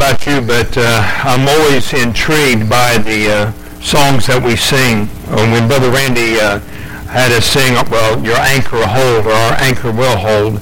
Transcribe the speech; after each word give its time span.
about 0.00 0.24
you, 0.24 0.40
but 0.40 0.72
uh, 0.78 1.04
I'm 1.28 1.46
always 1.46 1.92
intrigued 1.92 2.70
by 2.70 2.96
the 2.96 3.28
uh, 3.28 3.52
songs 3.84 4.32
that 4.32 4.40
we 4.40 4.56
sing. 4.56 5.04
When 5.28 5.68
Brother 5.68 5.92
Randy 5.92 6.40
uh, 6.40 6.56
had 7.12 7.28
us 7.36 7.44
sing, 7.44 7.76
well, 7.92 8.16
your 8.24 8.40
anchor 8.40 8.80
hold 8.80 9.28
or 9.28 9.36
our 9.36 9.60
anchor 9.60 9.92
will 9.92 10.16
hold. 10.16 10.56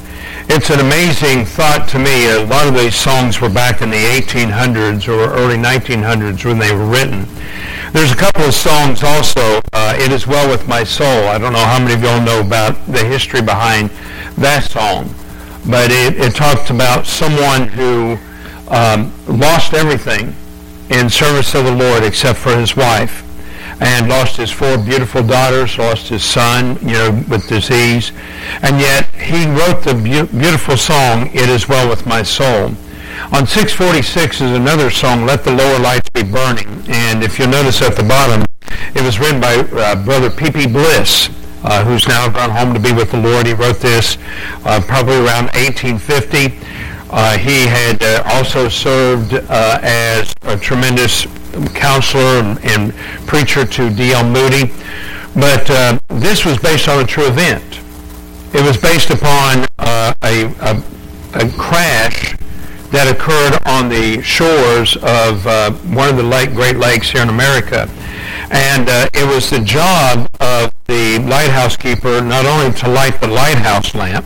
It's 0.50 0.74
an 0.74 0.82
amazing 0.82 1.46
thought 1.46 1.86
to 1.94 2.02
me. 2.02 2.26
A 2.34 2.50
lot 2.50 2.66
of 2.66 2.74
these 2.74 2.98
songs 2.98 3.38
were 3.38 3.48
back 3.48 3.78
in 3.78 3.94
the 3.94 4.02
1800s 4.18 5.06
or 5.06 5.30
early 5.30 5.54
1900s 5.54 6.42
when 6.42 6.58
they 6.58 6.74
were 6.74 6.90
written. 6.90 7.22
There's 7.94 8.10
a 8.10 8.18
couple 8.18 8.42
of 8.42 8.58
songs 8.58 9.06
also, 9.06 9.62
uh, 9.70 9.94
It 10.02 10.10
Is 10.10 10.26
Well 10.26 10.50
With 10.50 10.66
My 10.66 10.82
Soul. 10.82 11.30
I 11.30 11.38
don't 11.38 11.52
know 11.54 11.62
how 11.62 11.78
many 11.78 11.94
of 11.94 12.02
y'all 12.02 12.18
know 12.18 12.42
about 12.42 12.74
the 12.90 13.06
history 13.06 13.42
behind 13.42 13.94
that 14.34 14.66
song, 14.66 15.14
but 15.70 15.94
it, 15.94 16.18
it 16.18 16.34
talked 16.34 16.74
about 16.74 17.06
someone 17.06 17.68
who 17.68 18.18
um, 18.70 19.12
lost 19.26 19.74
everything 19.74 20.34
in 20.90 21.10
service 21.10 21.54
of 21.54 21.64
the 21.64 21.74
Lord 21.74 22.02
except 22.02 22.38
for 22.38 22.56
his 22.56 22.76
wife 22.76 23.24
and 23.80 24.08
lost 24.08 24.36
his 24.36 24.50
four 24.50 24.76
beautiful 24.76 25.22
daughters, 25.22 25.78
lost 25.78 26.08
his 26.08 26.24
son, 26.24 26.78
you 26.82 26.94
know, 26.94 27.24
with 27.28 27.48
disease. 27.48 28.12
And 28.62 28.80
yet 28.80 29.06
he 29.14 29.46
wrote 29.46 29.82
the 29.82 29.94
be- 29.94 30.38
beautiful 30.38 30.76
song, 30.76 31.28
It 31.32 31.48
Is 31.48 31.68
Well 31.68 31.88
With 31.88 32.04
My 32.06 32.22
Soul. 32.22 32.74
On 33.32 33.46
646 33.46 34.40
is 34.40 34.52
another 34.52 34.90
song, 34.90 35.26
Let 35.26 35.44
the 35.44 35.52
Lower 35.52 35.78
Lights 35.78 36.08
Be 36.10 36.22
Burning. 36.22 36.82
And 36.88 37.22
if 37.22 37.38
you'll 37.38 37.48
notice 37.48 37.82
at 37.82 37.94
the 37.94 38.02
bottom, 38.02 38.44
it 38.94 39.02
was 39.02 39.18
written 39.20 39.40
by 39.40 39.54
uh, 39.54 40.02
Brother 40.04 40.30
P.P. 40.30 40.68
Bliss, 40.68 41.28
uh, 41.62 41.84
who's 41.84 42.08
now 42.08 42.28
gone 42.28 42.50
home 42.50 42.74
to 42.74 42.80
be 42.80 42.92
with 42.92 43.10
the 43.10 43.20
Lord. 43.20 43.46
He 43.46 43.52
wrote 43.52 43.78
this 43.78 44.18
uh, 44.64 44.80
probably 44.86 45.16
around 45.16 45.50
1850. 45.54 46.58
Uh, 47.10 47.38
he 47.38 47.66
had 47.66 48.02
uh, 48.02 48.22
also 48.26 48.68
served 48.68 49.32
uh, 49.32 49.78
as 49.82 50.34
a 50.42 50.56
tremendous 50.56 51.26
counselor 51.74 52.56
and, 52.62 52.94
preacher 53.26 53.64
to 53.64 53.90
D.L. 53.90 54.28
Moody. 54.28 54.72
But 55.34 55.70
uh, 55.70 55.98
this 56.08 56.44
was 56.44 56.58
based 56.58 56.88
on 56.88 57.02
a 57.02 57.06
true 57.06 57.26
event. 57.26 57.80
It 58.54 58.62
was 58.62 58.76
based 58.76 59.10
upon 59.10 59.66
uh, 59.78 60.12
a, 60.22 60.46
a, 60.60 60.82
a, 61.34 61.50
crash 61.52 62.34
that 62.90 63.06
occurred 63.14 63.60
on 63.66 63.88
the 63.88 64.22
shores 64.22 64.96
of 64.96 65.46
uh, 65.46 65.72
one 65.94 66.08
of 66.08 66.16
the 66.16 66.22
lake, 66.22 66.54
Great 66.54 66.76
Lakes 66.76 67.10
here 67.10 67.22
in 67.22 67.28
America. 67.28 67.88
And 68.50 68.88
it 69.14 69.28
was 69.28 69.50
the 69.50 69.60
job 69.60 70.26
of 70.40 70.74
the 70.86 71.18
lighthouse 71.18 71.76
keeper 71.76 72.22
not 72.22 72.46
only 72.46 72.74
to 72.78 72.88
light 72.88 73.20
the 73.20 73.28
lighthouse 73.28 73.94
lamp, 73.94 74.24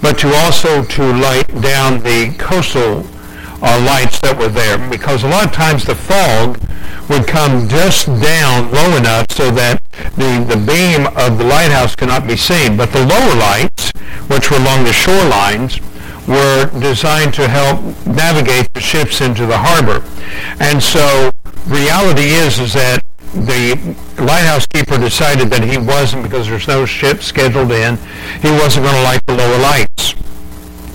but 0.00 0.18
to 0.18 0.32
also 0.34 0.84
to 0.84 1.02
light 1.02 1.48
down 1.60 2.02
the 2.02 2.34
coastal 2.38 3.04
uh, 3.62 3.84
lights 3.84 4.20
that 4.20 4.36
were 4.38 4.48
there 4.48 4.78
because 4.88 5.22
a 5.22 5.28
lot 5.28 5.46
of 5.46 5.52
times 5.52 5.84
the 5.84 5.94
fog 5.94 6.58
would 7.08 7.26
come 7.26 7.68
just 7.68 8.06
down 8.06 8.70
low 8.72 8.96
enough 8.96 9.26
so 9.30 9.50
that 9.50 9.82
the, 10.16 10.44
the 10.48 10.56
beam 10.56 11.06
of 11.16 11.38
the 11.38 11.44
lighthouse 11.44 11.94
cannot 11.94 12.26
be 12.26 12.36
seen. 12.36 12.76
But 12.76 12.92
the 12.92 13.04
lower 13.04 13.34
lights, 13.36 13.90
which 14.28 14.50
were 14.50 14.56
along 14.56 14.84
the 14.84 14.94
shorelines, 14.94 15.82
were 16.26 16.70
designed 16.80 17.34
to 17.34 17.48
help 17.48 17.80
navigate 18.06 18.72
the 18.72 18.80
ships 18.80 19.20
into 19.20 19.44
the 19.44 19.58
harbor. 19.58 20.04
And 20.60 20.82
so 20.82 21.30
reality 21.66 22.30
is, 22.30 22.58
is 22.60 22.72
that 22.74 23.02
the 23.32 23.96
lighthouse 24.18 24.66
keeper 24.66 24.98
decided 24.98 25.50
that 25.50 25.62
he 25.62 25.78
wasn't, 25.78 26.22
because 26.22 26.48
there's 26.48 26.68
no 26.68 26.84
ship 26.84 27.22
scheduled 27.22 27.70
in, 27.70 27.96
he 28.42 28.50
wasn't 28.50 28.84
going 28.84 28.96
to 28.96 29.02
light 29.02 29.24
the 29.26 29.36
lower 29.36 29.58
lights. 29.58 30.14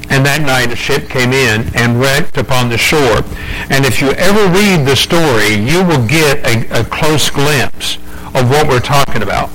And 0.10 0.26
that 0.26 0.42
night 0.42 0.72
a 0.72 0.76
ship 0.76 1.10
came 1.10 1.34
in 1.34 1.74
and 1.76 2.00
wrecked 2.00 2.38
upon 2.38 2.70
the 2.70 2.78
shore. 2.78 3.24
And 3.72 3.86
if 3.86 4.02
you 4.02 4.12
ever 4.12 4.46
read 4.54 4.86
the 4.86 4.96
story, 4.96 5.56
you 5.56 5.84
will 5.84 6.06
get 6.08 6.46
a, 6.46 6.82
a 6.82 6.84
close 6.84 7.30
glimpse 7.30 7.98
of 8.36 8.50
what 8.50 8.68
we're 8.68 8.80
talking 8.80 9.24
about. 9.24 9.50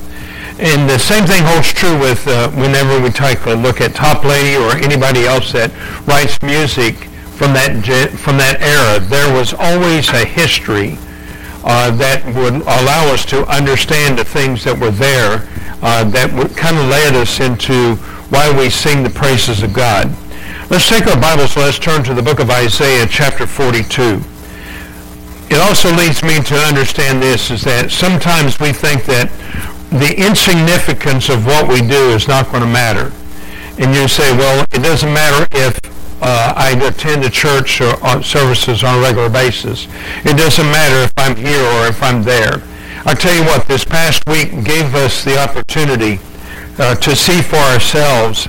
And 0.58 0.88
the 0.88 0.98
same 0.98 1.24
thing 1.24 1.42
holds 1.44 1.72
true 1.72 1.98
with 1.98 2.26
uh, 2.26 2.50
whenever 2.50 3.00
we 3.00 3.10
take 3.10 3.46
a 3.46 3.54
look 3.54 3.80
at 3.80 3.92
Toplady 3.92 4.60
or 4.60 4.76
anybody 4.76 5.24
else 5.24 5.52
that 5.52 5.72
writes 6.06 6.40
music 6.42 6.96
from 7.36 7.54
that 7.54 7.80
from 8.18 8.36
that 8.36 8.60
era. 8.60 9.00
There 9.00 9.32
was 9.32 9.54
always 9.54 10.10
a 10.10 10.24
history 10.26 10.98
uh, 11.64 11.90
that 11.96 12.24
would 12.34 12.62
allow 12.62 13.12
us 13.12 13.24
to 13.26 13.46
understand 13.46 14.18
the 14.18 14.24
things 14.24 14.64
that 14.64 14.78
were 14.78 14.90
there 14.90 15.48
uh, 15.82 16.04
that 16.10 16.32
would 16.32 16.56
kind 16.56 16.76
of 16.76 16.86
led 16.88 17.14
us 17.14 17.40
into 17.40 17.96
why 18.30 18.50
we 18.56 18.70
sing 18.70 19.02
the 19.02 19.10
praises 19.10 19.62
of 19.62 19.72
God. 19.72 20.08
Let's 20.70 20.88
take 20.88 21.06
our 21.06 21.20
Bibles, 21.20 21.56
let's 21.56 21.78
turn 21.78 22.04
to 22.04 22.14
the 22.14 22.22
book 22.22 22.38
of 22.38 22.50
Isaiah 22.50 23.06
chapter 23.10 23.46
42. 23.46 24.22
It 25.50 25.58
also 25.58 25.90
leads 25.96 26.22
me 26.22 26.40
to 26.40 26.54
understand 26.54 27.20
this, 27.20 27.50
is 27.50 27.62
that 27.62 27.90
sometimes 27.90 28.60
we 28.60 28.72
think 28.72 29.04
that 29.06 29.26
the 29.90 30.14
insignificance 30.14 31.28
of 31.28 31.44
what 31.44 31.66
we 31.66 31.82
do 31.82 32.14
is 32.14 32.28
not 32.28 32.46
going 32.52 32.62
to 32.62 32.70
matter. 32.70 33.10
And 33.82 33.94
you 33.94 34.06
say, 34.06 34.30
well, 34.36 34.64
it 34.70 34.82
doesn't 34.82 35.12
matter 35.12 35.48
if 35.50 35.79
uh, 36.20 36.52
I 36.56 36.70
attend 36.86 37.24
the 37.24 37.30
church 37.30 37.80
or, 37.80 37.94
uh, 38.04 38.22
services 38.22 38.84
on 38.84 38.98
a 38.98 39.02
regular 39.02 39.28
basis. 39.28 39.86
It 40.24 40.36
doesn't 40.36 40.66
matter 40.66 41.04
if 41.04 41.12
I'm 41.16 41.36
here 41.36 41.62
or 41.62 41.86
if 41.86 42.02
I'm 42.02 42.22
there. 42.22 42.62
I'll 43.06 43.16
tell 43.16 43.34
you 43.34 43.44
what, 43.44 43.66
this 43.66 43.84
past 43.84 44.26
week 44.26 44.64
gave 44.64 44.94
us 44.94 45.24
the 45.24 45.38
opportunity 45.38 46.20
uh, 46.78 46.94
to 46.96 47.16
see 47.16 47.40
for 47.40 47.56
ourselves 47.56 48.48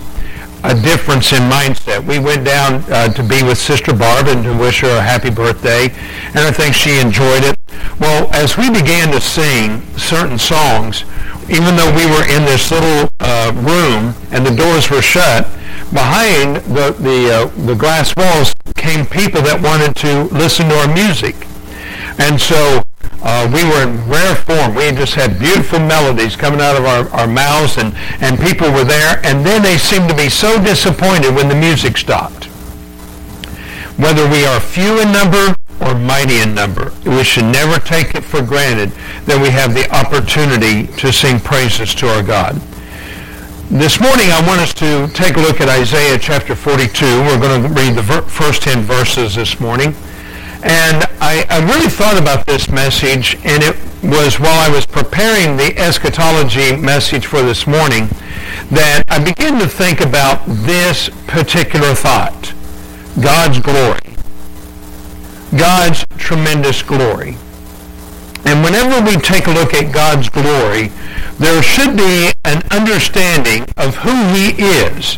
a 0.63 0.75
difference 0.75 1.31
in 1.31 1.39
mindset. 1.49 2.05
We 2.05 2.19
went 2.19 2.45
down 2.45 2.83
uh, 2.91 3.09
to 3.13 3.23
be 3.23 3.43
with 3.43 3.57
Sister 3.57 3.93
Barb 3.93 4.27
and 4.27 4.43
to 4.43 4.55
wish 4.55 4.81
her 4.81 4.97
a 4.97 5.01
happy 5.01 5.29
birthday, 5.29 5.89
and 6.35 6.39
I 6.39 6.51
think 6.51 6.75
she 6.75 6.99
enjoyed 6.99 7.43
it. 7.43 7.57
Well, 7.99 8.29
as 8.33 8.57
we 8.57 8.69
began 8.69 9.11
to 9.11 9.21
sing 9.21 9.81
certain 9.97 10.37
songs, 10.37 11.03
even 11.49 11.75
though 11.75 11.93
we 11.95 12.05
were 12.05 12.23
in 12.29 12.45
this 12.45 12.71
little 12.71 13.09
uh, 13.19 13.51
room 13.55 14.13
and 14.31 14.45
the 14.45 14.55
doors 14.55 14.89
were 14.89 15.01
shut, 15.01 15.47
behind 15.93 16.57
the 16.73 16.95
the, 16.99 17.29
uh, 17.31 17.65
the 17.65 17.75
glass 17.75 18.15
walls 18.15 18.55
came 18.75 19.05
people 19.05 19.41
that 19.41 19.61
wanted 19.61 19.95
to 19.97 20.23
listen 20.33 20.69
to 20.69 20.75
our 20.75 20.93
music, 20.93 21.35
and 22.19 22.39
so 22.39 22.83
uh, 23.23 23.49
we 23.53 23.63
were 23.63 23.83
in 23.83 24.09
rare 24.09 24.35
form. 24.35 24.73
We 24.73 24.91
just 24.91 25.13
had 25.13 25.37
beautiful 25.37 25.79
melodies 25.79 26.35
coming 26.35 26.61
out 26.61 26.75
of 26.75 26.85
our, 26.85 27.07
our 27.09 27.27
mouths, 27.27 27.77
and, 27.77 27.93
and 28.21 28.39
people 28.39 28.71
were 28.71 28.83
there, 28.83 29.21
and 29.23 29.45
then 29.45 29.61
they 29.61 29.77
seemed 29.77 30.09
to 30.09 30.15
be 30.15 30.29
so 30.29 30.61
disappointed 30.63 31.35
when 31.35 31.47
the 31.47 31.55
music 31.55 31.97
stopped. 31.97 32.45
Whether 33.97 34.27
we 34.29 34.45
are 34.45 34.59
few 34.59 34.99
in 35.01 35.11
number 35.11 35.53
or 35.81 35.93
mighty 35.95 36.39
in 36.39 36.55
number, 36.55 36.91
we 37.05 37.23
should 37.23 37.45
never 37.45 37.79
take 37.79 38.15
it 38.15 38.23
for 38.23 38.41
granted 38.41 38.89
that 39.25 39.39
we 39.39 39.49
have 39.49 39.73
the 39.73 39.89
opportunity 39.93 40.87
to 40.97 41.13
sing 41.13 41.39
praises 41.39 41.93
to 41.95 42.07
our 42.07 42.23
God. 42.23 42.59
This 43.71 44.01
morning 44.01 44.25
I 44.31 44.45
want 44.45 44.59
us 44.59 44.73
to 44.73 45.07
take 45.13 45.37
a 45.37 45.39
look 45.39 45.61
at 45.61 45.69
Isaiah 45.69 46.19
chapter 46.19 46.55
42. 46.55 47.05
We're 47.05 47.39
going 47.39 47.63
to 47.63 47.69
read 47.69 47.95
the 47.95 48.01
ver- 48.01 48.23
first 48.23 48.63
10 48.63 48.81
verses 48.81 49.35
this 49.35 49.61
morning. 49.61 49.95
And 50.61 51.05
I, 51.21 51.45
I, 51.49 51.63
really 51.63 51.87
thought 51.87 52.19
about 52.19 52.45
this 52.45 52.67
message, 52.67 53.35
and 53.45 53.63
it 53.63 53.77
was 54.03 54.41
while 54.41 54.59
I 54.59 54.67
was 54.67 54.85
preparing 54.85 55.55
the 55.55 55.73
eschatology 55.77 56.75
message 56.75 57.25
for 57.25 57.41
this 57.43 57.65
morning 57.65 58.09
that 58.71 59.03
I 59.07 59.23
began 59.23 59.57
to 59.61 59.69
think 59.69 60.01
about 60.01 60.45
this 60.45 61.09
particular 61.27 61.95
thought. 61.95 62.53
God's 63.23 63.59
glory. 63.59 64.17
God's 65.57 66.05
tremendous 66.17 66.83
glory. 66.83 67.37
And 68.51 68.65
whenever 68.65 68.99
we 68.99 69.15
take 69.15 69.47
a 69.47 69.51
look 69.51 69.73
at 69.73 69.93
God's 69.93 70.27
glory, 70.27 70.89
there 71.39 71.63
should 71.63 71.95
be 71.95 72.33
an 72.43 72.61
understanding 72.69 73.63
of 73.77 73.95
who 73.95 74.11
he 74.35 74.51
is. 74.59 75.17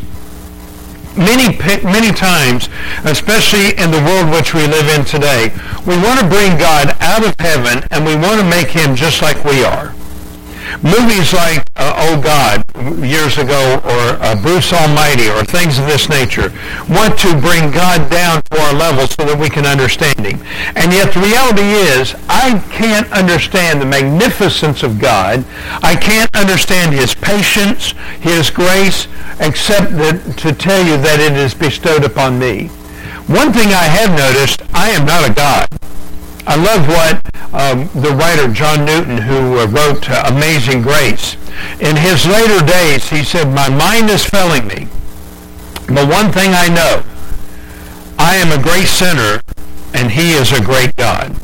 Many, 1.17 1.57
many 1.81 2.13
times, 2.13 2.69
especially 3.03 3.73
in 3.81 3.89
the 3.89 3.97
world 4.05 4.29
which 4.29 4.53
we 4.53 4.67
live 4.67 4.85
in 4.93 5.03
today, 5.03 5.49
we 5.81 5.97
want 5.97 6.19
to 6.19 6.29
bring 6.29 6.59
God 6.59 6.95
out 7.01 7.25
of 7.25 7.33
heaven 7.39 7.81
and 7.89 8.05
we 8.05 8.13
want 8.15 8.39
to 8.39 8.45
make 8.45 8.67
him 8.67 8.95
just 8.95 9.23
like 9.23 9.43
we 9.43 9.63
are. 9.63 9.95
Movies 10.83 11.33
like 11.33 11.62
uh, 11.75 11.93
Oh 11.97 12.21
God 12.21 12.63
years 13.03 13.37
ago 13.37 13.79
or 13.83 14.21
uh, 14.21 14.35
Bruce 14.41 14.73
Almighty 14.73 15.29
or 15.29 15.43
things 15.43 15.79
of 15.79 15.85
this 15.85 16.09
nature 16.09 16.51
want 16.89 17.17
to 17.19 17.31
bring 17.39 17.71
God 17.71 18.09
down 18.09 18.41
to 18.43 18.59
our 18.61 18.73
level 18.73 19.07
so 19.07 19.25
that 19.25 19.37
we 19.37 19.49
can 19.49 19.65
understand 19.65 20.19
him. 20.19 20.41
And 20.75 20.91
yet 20.91 21.13
the 21.13 21.21
reality 21.21 21.63
is 21.63 22.15
I 22.29 22.59
can't 22.71 23.11
understand 23.11 23.81
the 23.81 23.85
magnificence 23.85 24.83
of 24.83 24.99
God. 24.99 25.45
I 25.81 25.95
can't 25.95 26.33
understand 26.35 26.93
his 26.93 27.15
patience, 27.15 27.93
his 28.19 28.49
grace, 28.49 29.07
except 29.39 29.91
that, 29.97 30.37
to 30.37 30.53
tell 30.53 30.85
you 30.85 30.97
that 30.97 31.19
it 31.19 31.33
is 31.33 31.53
bestowed 31.53 32.03
upon 32.03 32.39
me. 32.39 32.67
One 33.27 33.53
thing 33.53 33.69
I 33.69 33.87
have 33.87 34.11
noticed, 34.11 34.61
I 34.73 34.89
am 34.89 35.05
not 35.05 35.29
a 35.29 35.33
God. 35.33 35.67
I 36.45 36.55
love 36.55 36.87
what 36.87 37.32
um, 37.53 37.87
the 37.93 38.09
writer 38.17 38.51
John 38.51 38.83
Newton, 38.83 39.17
who 39.17 39.59
uh, 39.59 39.67
wrote 39.67 40.09
uh, 40.09 40.23
Amazing 40.27 40.81
Grace, 40.81 41.35
in 41.79 41.95
his 41.95 42.25
later 42.25 42.65
days, 42.65 43.09
he 43.09 43.23
said, 43.23 43.53
my 43.53 43.69
mind 43.69 44.09
is 44.09 44.25
failing 44.25 44.67
me. 44.67 44.87
But 45.87 46.09
one 46.09 46.31
thing 46.31 46.51
I 46.53 46.67
know, 46.67 47.03
I 48.17 48.35
am 48.37 48.51
a 48.51 48.61
great 48.61 48.87
sinner, 48.87 49.41
and 49.93 50.11
he 50.11 50.31
is 50.31 50.51
a 50.51 50.61
great 50.61 50.95
God. 50.95 51.35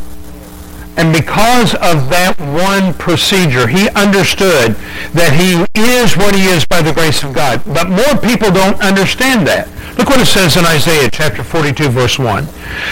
And 0.98 1.14
because 1.14 1.76
of 1.76 2.10
that 2.10 2.36
one 2.40 2.94
procedure, 2.96 3.68
he 3.68 3.88
understood 3.92 4.76
that 5.14 5.32
he 5.32 5.64
is 5.80 6.18
what 6.18 6.36
he 6.36 6.46
is 6.46 6.66
by 6.66 6.82
the 6.82 6.92
grace 6.92 7.24
of 7.24 7.34
God. 7.34 7.62
But 7.66 7.90
more 7.90 8.20
people 8.20 8.52
don't 8.52 8.82
understand 8.82 9.48
that. 9.48 9.70
Look 9.98 10.10
what 10.10 10.20
it 10.20 10.26
says 10.26 10.58
in 10.58 10.66
Isaiah 10.66 11.10
chapter 11.10 11.44
42, 11.44 11.90
verse 11.90 12.18
1. 12.20 12.46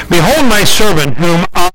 Behold 0.10 0.46
my 0.48 0.64
servant 0.64 1.18
whom 1.18 1.46
I 1.54 1.70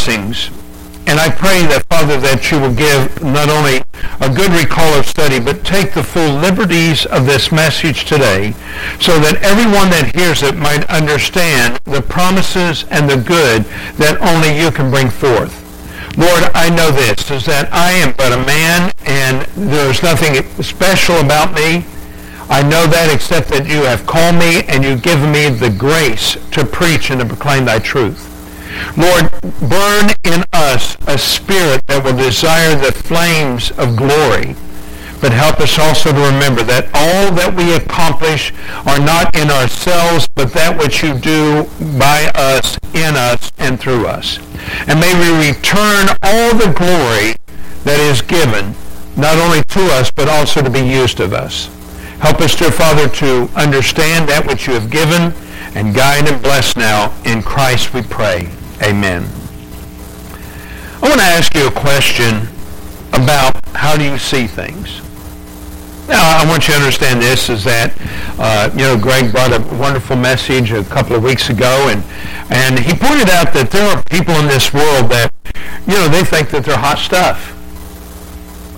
blessings. 0.00 0.48
And 1.06 1.18
I 1.20 1.28
pray 1.28 1.66
that, 1.66 1.84
Father, 1.90 2.16
that 2.20 2.50
you 2.50 2.60
will 2.60 2.72
give 2.72 3.22
not 3.22 3.50
only 3.50 3.84
a 4.24 4.32
good 4.32 4.52
recall 4.52 4.88
of 4.96 5.04
study, 5.04 5.40
but 5.40 5.64
take 5.64 5.92
the 5.92 6.02
full 6.02 6.40
liberties 6.40 7.04
of 7.04 7.26
this 7.26 7.52
message 7.52 8.06
today 8.06 8.52
so 9.00 9.18
that 9.20 9.42
everyone 9.42 9.90
that 9.90 10.12
hears 10.14 10.42
it 10.42 10.56
might 10.56 10.88
understand 10.88 11.80
the 11.84 12.00
promises 12.00 12.84
and 12.90 13.10
the 13.10 13.16
good 13.16 13.64
that 14.00 14.16
only 14.24 14.56
you 14.56 14.70
can 14.70 14.90
bring 14.90 15.10
forth. 15.10 15.52
Lord, 16.16 16.48
I 16.54 16.70
know 16.70 16.90
this, 16.90 17.30
is 17.30 17.44
that 17.44 17.68
I 17.72 17.92
am 17.92 18.14
but 18.16 18.32
a 18.32 18.40
man 18.46 18.92
and 19.04 19.44
there's 19.68 20.02
nothing 20.02 20.40
special 20.62 21.16
about 21.16 21.52
me. 21.52 21.84
I 22.48 22.62
know 22.62 22.86
that 22.86 23.12
except 23.12 23.48
that 23.48 23.68
you 23.68 23.84
have 23.84 24.06
called 24.06 24.36
me 24.36 24.64
and 24.64 24.82
you've 24.82 25.02
given 25.02 25.30
me 25.30 25.50
the 25.50 25.70
grace 25.70 26.38
to 26.52 26.64
preach 26.64 27.10
and 27.10 27.20
to 27.20 27.26
proclaim 27.26 27.66
thy 27.66 27.80
truth. 27.80 28.30
Lord, 28.96 29.29
burn 29.42 30.10
in 30.24 30.44
us 30.52 30.96
a 31.06 31.16
spirit 31.16 31.86
that 31.86 32.02
will 32.04 32.16
desire 32.16 32.74
the 32.76 32.92
flames 32.92 33.70
of 33.72 33.96
glory 33.96 34.54
but 35.20 35.32
help 35.32 35.60
us 35.60 35.78
also 35.78 36.12
to 36.12 36.32
remember 36.32 36.62
that 36.62 36.86
all 36.94 37.30
that 37.36 37.52
we 37.54 37.74
accomplish 37.74 38.52
are 38.86 38.98
not 38.98 39.36
in 39.36 39.50
ourselves, 39.50 40.26
but 40.34 40.52
that 40.54 40.78
which 40.78 41.02
you 41.02 41.12
do 41.12 41.68
by 41.98 42.32
us, 42.34 42.78
in 42.94 43.14
us, 43.16 43.52
and 43.58 43.78
through 43.78 44.06
us. 44.06 44.38
And 44.88 44.98
may 44.98 45.12
we 45.12 45.48
return 45.52 46.08
all 46.22 46.56
the 46.56 46.72
glory 46.72 47.36
that 47.84 48.00
is 48.00 48.22
given, 48.22 48.74
not 49.16 49.36
only 49.36 49.62
to 49.62 49.80
us, 49.92 50.10
but 50.10 50.28
also 50.28 50.62
to 50.62 50.70
be 50.70 50.80
used 50.80 51.20
of 51.20 51.34
us. 51.34 51.68
Help 52.20 52.40
us, 52.40 52.56
dear 52.56 52.72
Father, 52.72 53.08
to 53.08 53.48
understand 53.56 54.28
that 54.28 54.46
which 54.46 54.66
you 54.66 54.72
have 54.72 54.90
given 54.90 55.32
and 55.74 55.94
guide 55.94 56.28
and 56.28 56.42
bless 56.42 56.76
now. 56.76 57.12
In 57.24 57.42
Christ 57.42 57.92
we 57.92 58.02
pray. 58.02 58.48
Amen. 58.82 59.24
I 61.02 61.08
want 61.08 61.20
to 61.20 61.26
ask 61.26 61.54
you 61.54 61.66
a 61.66 61.70
question 61.70 62.48
about 63.12 63.62
how 63.74 63.96
do 63.96 64.04
you 64.04 64.18
see 64.18 64.46
things? 64.46 65.00
Now, 66.08 66.40
I 66.40 66.44
want 66.48 66.66
you 66.66 66.74
to 66.74 66.80
understand 66.80 67.22
this 67.22 67.48
is 67.48 67.62
that, 67.64 67.94
uh, 68.38 68.70
you 68.72 68.82
know, 68.82 68.98
Greg 68.98 69.30
brought 69.32 69.52
a 69.52 69.60
wonderful 69.76 70.16
message 70.16 70.72
a 70.72 70.82
couple 70.84 71.14
of 71.14 71.22
weeks 71.22 71.50
ago, 71.50 71.88
and, 71.88 72.02
and 72.50 72.78
he 72.78 72.94
pointed 72.94 73.30
out 73.30 73.52
that 73.54 73.70
there 73.70 73.86
are 73.86 74.02
people 74.04 74.34
in 74.34 74.48
this 74.48 74.72
world 74.72 75.10
that, 75.10 75.32
you 75.86 75.94
know, 75.94 76.08
they 76.08 76.24
think 76.24 76.50
that 76.50 76.64
they're 76.64 76.76
hot 76.76 76.98
stuff. 76.98 77.56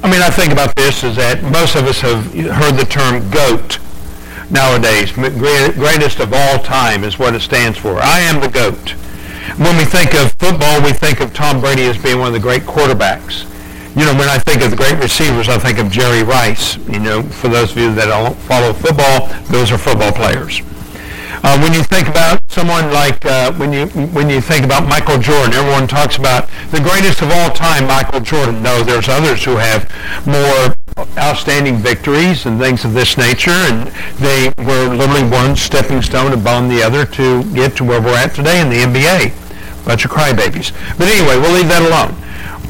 I 0.04 0.11
mean, 0.11 0.21
I 0.21 0.30
think 0.30 0.52
about 0.52 0.75
this 0.75 1.04
is 1.04 1.16
that 1.16 1.42
most 1.44 1.76
of 1.76 1.85
us 1.85 2.00
have 2.00 2.35
heard 2.35 2.76
the 2.76 2.85
term 2.85 3.30
GOAT 3.30 3.78
nowadays. 4.50 5.12
Greatest 5.12 6.18
of 6.21 6.32
all 6.35 6.59
time 6.59 7.04
is 7.04 7.18
what 7.18 7.35
it 7.35 7.40
stands 7.40 7.78
for. 7.78 7.99
I 7.99 8.21
am 8.21 8.40
the 8.40 8.49
GOAT. 8.49 8.94
When 9.59 9.76
we 9.76 9.85
think 9.85 10.14
of 10.14 10.32
football, 10.35 10.82
we 10.82 10.92
think 10.92 11.21
of 11.21 11.32
Tom 11.35 11.61
Brady 11.61 11.82
as 11.82 11.99
being 11.99 12.18
one 12.18 12.28
of 12.28 12.35
the 12.35 12.40
great 12.40 12.62
quarterbacks 12.62 13.49
you 13.94 14.06
know, 14.06 14.14
when 14.14 14.28
I 14.28 14.38
think 14.38 14.62
of 14.62 14.71
the 14.71 14.76
great 14.76 14.97
receivers, 14.97 15.50
I 15.50 15.59
think 15.59 15.78
of 15.78 15.90
Jerry 15.90 16.23
Rice. 16.23 16.76
You 16.88 16.99
know, 16.99 17.23
for 17.23 17.49
those 17.49 17.73
of 17.73 17.76
you 17.76 17.94
that 17.94 18.06
don't 18.06 18.35
follow 18.35 18.73
football, 18.73 19.28
those 19.52 19.71
are 19.71 19.76
football 19.76 20.12
players. 20.12 20.62
Uh, 21.44 21.59
when 21.61 21.75
you 21.75 21.82
think 21.82 22.09
about 22.09 22.40
someone 22.49 22.90
like 22.92 23.25
uh, 23.26 23.52
when 23.54 23.73
you 23.73 23.87
when 24.16 24.30
you 24.30 24.40
think 24.40 24.64
about 24.64 24.88
Michael 24.88 25.18
Jordan, 25.18 25.52
everyone 25.52 25.87
talks 25.87 26.16
about 26.16 26.49
the 26.71 26.80
greatest 26.80 27.21
of 27.21 27.30
all 27.32 27.50
time, 27.50 27.87
Michael 27.87 28.21
Jordan. 28.21 28.62
No, 28.62 28.82
there's 28.82 29.09
others 29.09 29.44
who 29.44 29.56
have 29.56 29.90
more 30.26 30.75
outstanding 31.18 31.76
victories 31.76 32.47
and 32.47 32.59
things 32.59 32.87
of 32.87 32.94
this 32.94 33.18
nature, 33.18 33.50
and 33.50 33.88
they 34.16 34.54
were 34.64 34.94
literally 34.94 35.28
one 35.28 35.54
stepping 35.54 36.00
stone 36.00 36.32
above 36.32 36.71
the 36.71 36.82
other 36.82 37.04
to 37.04 37.44
get 37.52 37.76
to 37.76 37.85
where 37.85 38.00
we're 38.00 38.16
at 38.16 38.35
today 38.35 38.61
in 38.61 38.71
the 38.71 38.76
NBA. 38.76 39.41
Bunch 39.84 40.04
of 40.04 40.10
crybabies. 40.10 40.72
But 40.96 41.08
anyway, 41.08 41.38
we'll 41.38 41.52
leave 41.54 41.68
that 41.68 41.82
alone 41.82 42.16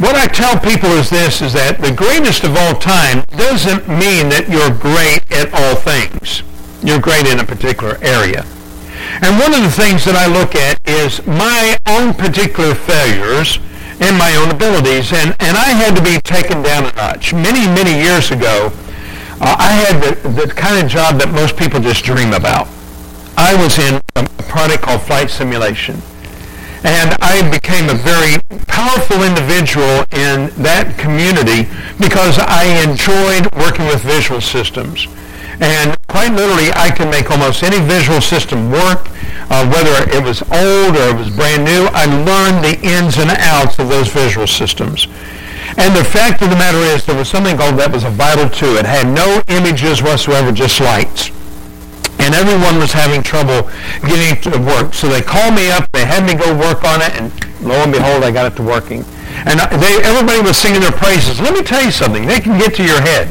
what 0.02 0.16
I 0.16 0.26
tell 0.26 0.58
people 0.58 0.90
is 0.98 1.10
this, 1.10 1.42
is 1.42 1.52
that 1.52 1.78
the 1.78 1.92
greatest 1.92 2.44
of 2.44 2.56
all 2.56 2.74
time 2.74 3.22
doesn't 3.36 3.86
mean 3.86 4.32
that 4.34 4.48
you're 4.48 4.74
great 4.74 5.22
at 5.30 5.52
all 5.54 5.76
things. 5.76 6.42
You're 6.82 6.98
great 6.98 7.26
in 7.26 7.38
a 7.38 7.44
particular 7.44 7.98
area. 8.02 8.42
And 9.22 9.38
one 9.38 9.52
of 9.54 9.62
the 9.62 9.70
things 9.70 10.04
that 10.08 10.16
I 10.16 10.26
look 10.26 10.56
at 10.56 10.80
is 10.88 11.24
my 11.26 11.78
own 11.86 12.14
particular 12.14 12.74
failures 12.74 13.62
and 14.00 14.18
my 14.18 14.34
own 14.42 14.50
abilities. 14.50 15.12
And, 15.12 15.36
and 15.38 15.54
I 15.54 15.70
had 15.70 15.94
to 15.94 16.02
be 16.02 16.18
taken 16.26 16.62
down 16.62 16.90
a 16.90 16.92
notch. 16.98 17.32
Many, 17.32 17.68
many 17.70 17.94
years 18.02 18.32
ago, 18.32 18.72
uh, 19.38 19.54
I 19.54 19.70
had 19.70 20.02
the, 20.02 20.28
the 20.30 20.46
kind 20.50 20.82
of 20.82 20.90
job 20.90 21.20
that 21.20 21.30
most 21.30 21.56
people 21.56 21.78
just 21.78 22.02
dream 22.02 22.32
about. 22.32 22.66
I 23.36 23.54
was 23.54 23.78
in 23.78 24.00
a 24.16 24.26
product 24.50 24.82
called 24.82 25.02
flight 25.02 25.30
simulation. 25.30 26.02
And 26.84 27.14
I 27.22 27.46
became 27.50 27.88
a 27.88 27.94
very 27.94 28.42
powerful 28.66 29.22
individual 29.22 30.02
in 30.10 30.50
that 30.62 30.98
community 30.98 31.70
because 32.02 32.38
I 32.42 32.66
enjoyed 32.82 33.46
working 33.54 33.86
with 33.86 34.02
visual 34.02 34.40
systems. 34.40 35.06
And 35.62 35.94
quite 36.08 36.32
literally, 36.34 36.74
I 36.74 36.90
can 36.90 37.08
make 37.08 37.30
almost 37.30 37.62
any 37.62 37.78
visual 37.86 38.20
system 38.20 38.70
work, 38.70 39.06
uh, 39.46 39.62
whether 39.70 39.94
it 40.10 40.24
was 40.24 40.42
old 40.42 40.96
or 40.98 41.14
it 41.14 41.16
was 41.16 41.30
brand 41.30 41.64
new. 41.64 41.86
I 41.94 42.06
learned 42.06 42.64
the 42.64 42.74
ins 42.82 43.18
and 43.18 43.30
outs 43.30 43.78
of 43.78 43.88
those 43.88 44.08
visual 44.08 44.46
systems. 44.46 45.06
And 45.78 45.94
the 45.96 46.04
fact 46.04 46.42
of 46.42 46.50
the 46.50 46.56
matter 46.56 46.78
is 46.78 47.06
there 47.06 47.16
was 47.16 47.28
something 47.28 47.56
called 47.56 47.78
that 47.78 47.92
was 47.92 48.04
a 48.04 48.10
vital 48.10 48.48
two. 48.48 48.76
It 48.76 48.84
had 48.84 49.06
no 49.06 49.40
images 49.48 50.02
whatsoever, 50.02 50.52
just 50.52 50.80
lights. 50.80 51.30
And 52.22 52.34
everyone 52.34 52.78
was 52.78 52.92
having 52.92 53.22
trouble 53.22 53.68
getting 54.06 54.38
it 54.38 54.42
to 54.46 54.54
work. 54.62 54.94
So 54.94 55.08
they 55.08 55.22
called 55.22 55.54
me 55.54 55.70
up, 55.70 55.90
they 55.90 56.06
had 56.06 56.24
me 56.24 56.34
go 56.34 56.56
work 56.56 56.84
on 56.84 57.02
it, 57.02 57.12
and 57.18 57.34
lo 57.60 57.74
and 57.82 57.92
behold, 57.92 58.22
I 58.22 58.30
got 58.30 58.50
it 58.50 58.56
to 58.56 58.62
working. 58.62 59.04
And 59.44 59.58
they, 59.58 59.98
everybody 60.06 60.40
was 60.40 60.56
singing 60.56 60.80
their 60.80 60.92
praises. 60.92 61.40
Let 61.40 61.54
me 61.54 61.62
tell 61.62 61.82
you 61.82 61.90
something. 61.90 62.26
They 62.26 62.38
can 62.38 62.58
get 62.58 62.74
to 62.76 62.84
your 62.84 63.00
head. 63.00 63.28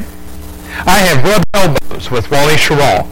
I 0.84 0.98
have 0.98 1.24
rubbed 1.24 1.46
elbows 1.54 2.10
with 2.10 2.30
Wally 2.30 2.54
Schirra. 2.54 3.08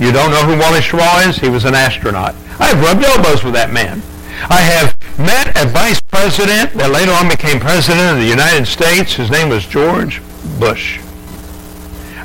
You 0.00 0.10
don't 0.10 0.30
know 0.30 0.42
who 0.42 0.58
Wally 0.58 0.80
Schirra 0.80 1.28
is? 1.28 1.36
He 1.36 1.48
was 1.48 1.64
an 1.64 1.74
astronaut. 1.74 2.34
I 2.58 2.66
have 2.66 2.80
rubbed 2.82 3.04
elbows 3.04 3.44
with 3.44 3.54
that 3.54 3.72
man. 3.72 4.02
I 4.48 4.60
have 4.60 4.96
met 5.18 5.48
a 5.62 5.68
vice 5.68 6.00
president 6.00 6.72
that 6.74 6.90
later 6.90 7.12
on 7.12 7.28
became 7.28 7.60
president 7.60 8.16
of 8.16 8.18
the 8.18 8.28
United 8.28 8.66
States. 8.66 9.12
His 9.12 9.30
name 9.30 9.50
was 9.50 9.66
George 9.66 10.22
Bush. 10.58 10.98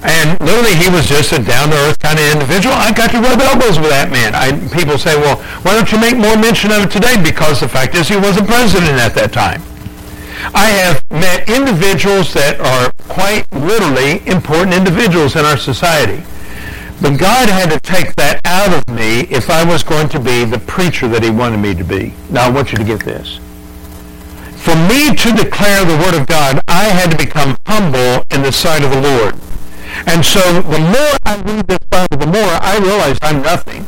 And 0.05 0.39
literally, 0.39 0.75
he 0.77 0.88
was 0.89 1.09
just 1.09 1.33
a 1.33 1.41
down-to-earth 1.41 1.97
kind 2.00 2.19
of 2.19 2.25
individual. 2.29 2.75
I 2.77 2.93
got 2.93 3.09
to 3.12 3.19
rub 3.19 3.41
elbows 3.41 3.79
with 3.79 3.89
that 3.89 4.13
man. 4.13 4.38
I, 4.38 4.53
people 4.69 4.97
say, 4.97 5.17
well, 5.17 5.41
why 5.65 5.74
don't 5.74 5.91
you 5.91 6.00
make 6.00 6.15
more 6.15 6.38
mention 6.38 6.69
of 6.69 6.85
it 6.85 6.91
today? 6.91 7.17
Because 7.17 7.59
the 7.59 7.67
fact 7.67 7.95
is 7.95 8.07
he 8.07 8.15
wasn't 8.15 8.47
president 8.47 9.01
at 9.01 9.15
that 9.15 9.33
time. 9.33 9.65
I 10.53 10.69
have 10.85 11.01
met 11.09 11.50
individuals 11.50 12.33
that 12.33 12.59
are 12.62 12.91
quite 13.09 13.50
literally 13.51 14.21
important 14.27 14.75
individuals 14.75 15.35
in 15.35 15.43
our 15.43 15.57
society. 15.57 16.21
But 17.01 17.17
God 17.17 17.50
had 17.50 17.71
to 17.71 17.79
take 17.79 18.15
that 18.15 18.41
out 18.45 18.71
of 18.71 18.88
me 18.93 19.21
if 19.33 19.50
I 19.50 19.65
was 19.65 19.83
going 19.83 20.07
to 20.09 20.19
be 20.19 20.45
the 20.45 20.59
preacher 20.59 21.07
that 21.09 21.24
he 21.24 21.29
wanted 21.29 21.57
me 21.57 21.74
to 21.75 21.83
be. 21.83 22.13
Now 22.29 22.45
I 22.45 22.51
want 22.51 22.71
you 22.71 22.77
to 22.77 22.83
get 22.83 23.01
this. 23.01 23.39
For 24.62 24.75
me 24.75 25.15
to 25.15 25.31
declare 25.33 25.83
the 25.85 25.97
word 25.97 26.19
of 26.19 26.27
God, 26.27 26.62
I 26.67 26.85
had 26.85 27.12
to 27.12 27.17
become 27.17 27.57
humble 27.65 28.25
in 28.31 28.41
the 28.41 28.51
sight 28.51 28.83
of 28.83 28.91
the 28.91 29.01
Lord. 29.01 29.35
And 30.07 30.25
so 30.25 30.61
the 30.61 30.79
more 30.79 31.15
I 31.25 31.41
read 31.45 31.67
this 31.67 31.79
Bible, 31.89 32.17
the 32.17 32.27
more 32.27 32.53
I 32.61 32.77
realize 32.81 33.17
I'm 33.21 33.41
nothing. 33.41 33.85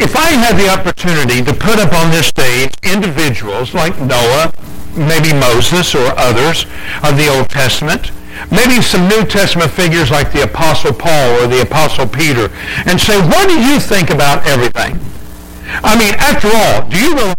If 0.00 0.16
I 0.16 0.30
had 0.30 0.56
the 0.56 0.68
opportunity 0.68 1.42
to 1.42 1.52
put 1.52 1.78
up 1.78 1.92
on 1.92 2.10
this 2.10 2.26
stage 2.26 2.72
individuals 2.82 3.74
like 3.74 3.98
Noah, 4.00 4.52
maybe 4.96 5.32
Moses 5.32 5.94
or 5.94 6.12
others 6.16 6.64
of 7.02 7.16
the 7.16 7.28
Old 7.28 7.48
Testament, 7.48 8.12
maybe 8.50 8.80
some 8.80 9.08
New 9.08 9.24
Testament 9.24 9.70
figures 9.70 10.10
like 10.10 10.32
the 10.32 10.42
Apostle 10.44 10.92
Paul 10.92 11.42
or 11.42 11.46
the 11.46 11.62
Apostle 11.62 12.06
Peter, 12.06 12.50
and 12.86 13.00
say, 13.00 13.20
what 13.20 13.48
do 13.48 13.60
you 13.60 13.80
think 13.80 14.10
about 14.10 14.46
everything? 14.46 14.98
I 15.84 15.98
mean, 15.98 16.14
after 16.14 16.48
all, 16.48 16.88
do 16.88 16.98
you 16.98 17.14
realize 17.14 17.37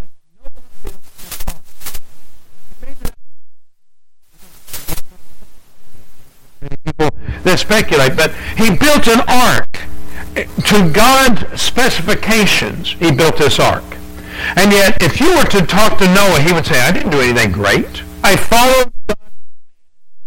people 7.00 7.18
that 7.44 7.60
speculate, 7.60 8.16
but 8.16 8.34
he 8.58 8.76
built 8.76 9.08
an 9.08 9.22
ark 9.28 9.88
to 10.36 10.92
God's 10.92 11.62
specifications. 11.62 12.94
He 12.94 13.12
built 13.12 13.38
this 13.38 13.60
ark. 13.60 13.84
And 14.56 14.72
yet, 14.72 15.02
if 15.02 15.20
you 15.20 15.36
were 15.36 15.46
to 15.46 15.66
talk 15.66 15.98
to 16.00 16.14
Noah, 16.14 16.40
he 16.42 16.54
would 16.54 16.66
say, 16.66 16.80
I 16.80 16.92
didn't 16.92 17.12
do 17.12 17.20
anything 17.20 17.52
great. 17.52 18.04
I 18.24 18.36
followed 18.36 18.92
God. 19.08 19.18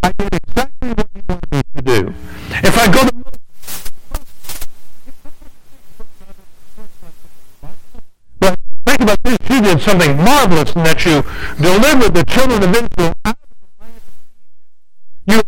I 0.03 0.13
did 0.13 0.35
exactly 0.35 0.91
what 0.91 1.09
he 1.15 1.23
wanted 1.29 1.53
me 1.53 1.63
to 1.77 1.83
do. 1.83 2.15
If 2.65 2.79
I 2.79 2.93
go 2.93 3.05
to 3.07 3.13
but 8.41 8.59
think 8.85 9.01
about 9.01 9.23
this. 9.23 9.39
You 9.49 9.61
did 9.63 9.81
something 9.81 10.17
marvelous 10.17 10.75
in 10.75 10.83
that 10.83 11.05
you 11.05 11.23
delivered 11.63 12.15
the 12.15 12.25
children 12.25 12.63
of 12.63 12.71
Israel 12.71 13.15
out 13.25 13.37
of 13.39 13.49
the 13.61 13.85
land 13.85 13.97
of 13.97 14.03
Egypt. 14.03 14.57
You 15.27 15.43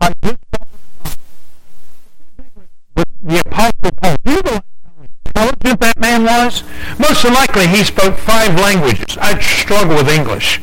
I 0.00 0.12
just 0.22 0.38
with 2.96 3.08
the 3.22 3.40
Apostle 3.46 3.90
Paul. 4.00 4.16
Do 4.24 4.30
you 4.30 4.42
know 4.42 4.60
how 4.84 5.46
intelligent 5.48 5.80
that 5.80 5.98
man 5.98 6.24
was? 6.24 6.62
Most 7.02 7.24
likely 7.24 7.66
he 7.66 7.82
spoke 7.82 8.16
five 8.16 8.54
languages. 8.54 9.18
I 9.20 9.38
struggle 9.40 9.96
with 9.96 10.08
English. 10.08 10.60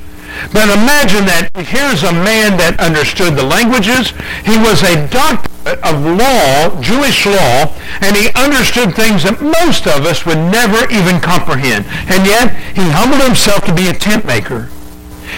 But 0.53 0.71
imagine 0.71 1.27
that 1.27 1.51
here's 1.67 2.07
a 2.07 2.15
man 2.15 2.55
that 2.57 2.79
understood 2.79 3.35
the 3.35 3.43
languages. 3.43 4.15
He 4.47 4.55
was 4.55 4.79
a 4.81 4.95
doctor 5.11 5.51
of 5.83 5.99
law, 5.99 6.71
Jewish 6.79 7.27
law, 7.27 7.67
and 7.99 8.15
he 8.15 8.31
understood 8.39 8.95
things 8.95 9.27
that 9.27 9.43
most 9.43 9.83
of 9.85 10.07
us 10.07 10.25
would 10.25 10.39
never 10.39 10.87
even 10.87 11.19
comprehend. 11.19 11.83
And 12.07 12.23
yet, 12.23 12.55
he 12.71 12.87
humbled 12.87 13.21
himself 13.21 13.67
to 13.67 13.75
be 13.75 13.91
a 13.91 13.93
tent 13.93 14.23
maker. 14.23 14.71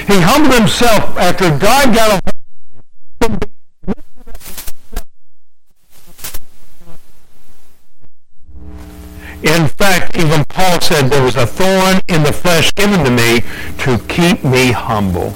He 0.05 0.22
humbled 0.22 0.53
himself 0.53 1.17
after 1.17 1.50
God 1.50 1.96
got 1.98 2.13
a 2.13 2.22
hold 2.22 3.41
of 3.41 3.43
him 3.43 3.50
In 9.43 9.67
fact, 9.67 10.15
even 10.17 10.45
Paul 10.45 10.79
said 10.81 11.10
there 11.10 11.24
was 11.24 11.36
a 11.36 11.48
thorn 11.48 12.00
in 12.07 12.24
the 12.24 12.31
flesh 12.31 12.71
given 12.74 13.03
to 13.03 13.10
me 13.10 13.41
to 13.79 13.98
keep 14.07 14.43
me 14.43 14.71
humble. 14.71 15.33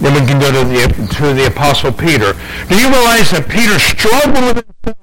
Then 0.00 0.12
we 0.20 0.26
can 0.26 0.40
go 0.40 0.50
to 0.50 0.68
the, 0.68 1.14
to 1.14 1.32
the 1.32 1.46
Apostle 1.46 1.92
Peter. 1.92 2.34
Do 2.68 2.76
you 2.76 2.90
realize 2.90 3.30
that 3.30 3.48
Peter 3.48 3.78
struggled 3.78 4.56
with 4.56 4.96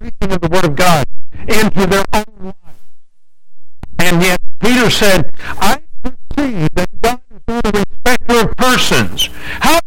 preaching 0.00 0.32
of 0.32 0.40
the 0.40 0.48
Word 0.48 0.64
of 0.64 0.76
God 0.76 1.04
into 1.48 1.86
their 1.86 2.04
own 2.12 2.24
lives? 2.40 2.56
And 4.00 4.22
yet 4.22 4.40
Peter 4.60 4.90
said, 4.90 5.32
I 5.38 5.80
perceive 6.02 6.68
that 6.74 6.88
God 7.00 7.20
is 7.30 7.40
not 7.46 7.66
a 7.66 7.78
respecter 7.78 8.40
of 8.40 8.56
persons. 8.56 9.28
How 9.60 9.78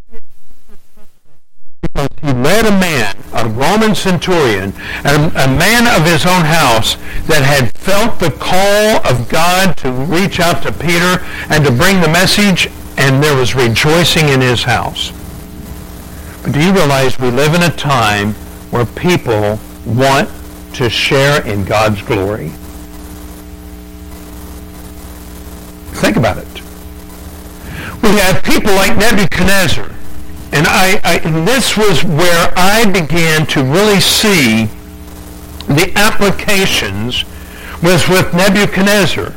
he 2.23 2.31
led 2.31 2.65
a 2.65 2.71
man, 2.71 3.17
a 3.33 3.49
Roman 3.49 3.93
centurion, 3.93 4.71
a, 5.03 5.13
a 5.13 5.47
man 5.47 5.87
of 5.99 6.07
his 6.07 6.25
own 6.25 6.45
house 6.45 6.95
that 7.27 7.43
had 7.43 7.73
felt 7.73 8.17
the 8.17 8.31
call 8.31 9.05
of 9.05 9.27
God 9.27 9.75
to 9.77 9.91
reach 9.91 10.39
out 10.39 10.63
to 10.63 10.71
Peter 10.71 11.19
and 11.49 11.65
to 11.65 11.71
bring 11.71 11.99
the 11.99 12.07
message, 12.07 12.67
and 12.97 13.21
there 13.21 13.35
was 13.35 13.55
rejoicing 13.55 14.29
in 14.29 14.39
his 14.39 14.63
house. 14.63 15.11
But 16.43 16.53
do 16.53 16.63
you 16.63 16.71
realize 16.71 17.19
we 17.19 17.29
live 17.29 17.55
in 17.55 17.63
a 17.63 17.75
time 17.75 18.31
where 18.71 18.85
people 18.85 19.59
want 19.85 20.29
to 20.75 20.89
share 20.89 21.45
in 21.45 21.65
God's 21.65 22.01
glory? 22.03 22.49
Think 25.99 26.15
about 26.15 26.37
it. 26.37 26.61
We 28.01 28.17
have 28.19 28.41
people 28.43 28.71
like 28.75 28.97
Nebuchadnezzar 28.97 29.93
and 30.53 30.67
I, 30.67 31.00
I 31.03 31.19
and 31.25 31.48
this 31.48 31.75
was 31.75 32.03
where 32.03 32.53
I 32.55 32.86
began 32.86 33.48
to 33.48 33.63
really 33.63 34.00
see 34.00 34.65
the 35.67 35.91
applications 35.95 37.25
was 37.81 38.07
with 38.07 38.33
Nebuchadnezzar. 38.33 39.33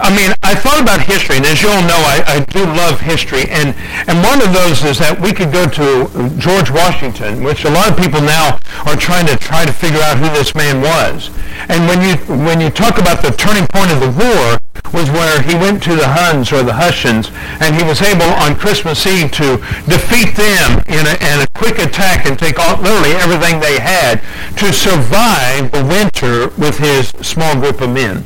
I 0.00 0.14
mean, 0.14 0.32
I 0.42 0.54
thought 0.54 0.80
about 0.80 1.00
history, 1.00 1.36
and 1.36 1.46
as 1.46 1.62
you 1.62 1.68
all 1.68 1.82
know, 1.82 1.98
I, 2.08 2.22
I, 2.26 2.40
do 2.52 2.64
love 2.64 3.00
history, 3.00 3.44
and, 3.48 3.74
and 4.08 4.22
one 4.22 4.40
of 4.40 4.52
those 4.52 4.84
is 4.84 4.98
that 4.98 5.18
we 5.20 5.32
could 5.32 5.52
go 5.52 5.66
to 5.66 6.08
George 6.38 6.70
Washington, 6.70 7.42
which 7.42 7.64
a 7.64 7.70
lot 7.70 7.90
of 7.90 7.96
people 7.96 8.20
now 8.20 8.60
are 8.86 8.96
trying 8.96 9.26
to 9.26 9.36
try 9.36 9.64
to 9.64 9.72
figure 9.72 10.00
out 10.00 10.16
who 10.16 10.28
this 10.36 10.54
man 10.54 10.80
was. 10.80 11.30
And 11.68 11.88
when 11.88 12.00
you 12.00 12.16
when 12.44 12.60
you 12.60 12.70
talk 12.70 12.98
about 12.98 13.22
the 13.22 13.30
turning 13.32 13.66
point 13.68 13.90
of 13.92 14.00
the 14.00 14.12
war, 14.12 14.60
was 14.92 15.10
where 15.10 15.42
he 15.42 15.54
went 15.54 15.82
to 15.84 15.94
the 15.94 16.08
Huns 16.08 16.52
or 16.52 16.62
the 16.62 16.74
Hessians, 16.74 17.30
and 17.60 17.74
he 17.74 17.82
was 17.82 18.02
able 18.02 18.30
on 18.42 18.56
Christmas 18.56 19.06
Eve 19.06 19.30
to 19.32 19.56
defeat 19.86 20.36
them 20.36 20.82
in 20.88 21.06
a, 21.06 21.14
in 21.20 21.40
a 21.40 21.46
quick 21.54 21.78
attack 21.78 22.26
and 22.26 22.38
take 22.38 22.58
all, 22.58 22.80
literally 22.80 23.12
everything 23.16 23.60
they 23.60 23.78
had 23.78 24.20
to 24.58 24.72
survive 24.72 25.70
the 25.72 25.84
winter 25.84 26.48
with 26.60 26.78
his 26.78 27.08
small 27.26 27.54
group 27.54 27.80
of 27.80 27.90
men. 27.90 28.24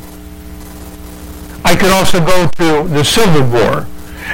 I 1.64 1.74
could 1.76 1.92
also 1.92 2.20
go 2.20 2.46
to 2.46 2.88
the 2.88 3.04
Civil 3.04 3.48
War 3.48 3.86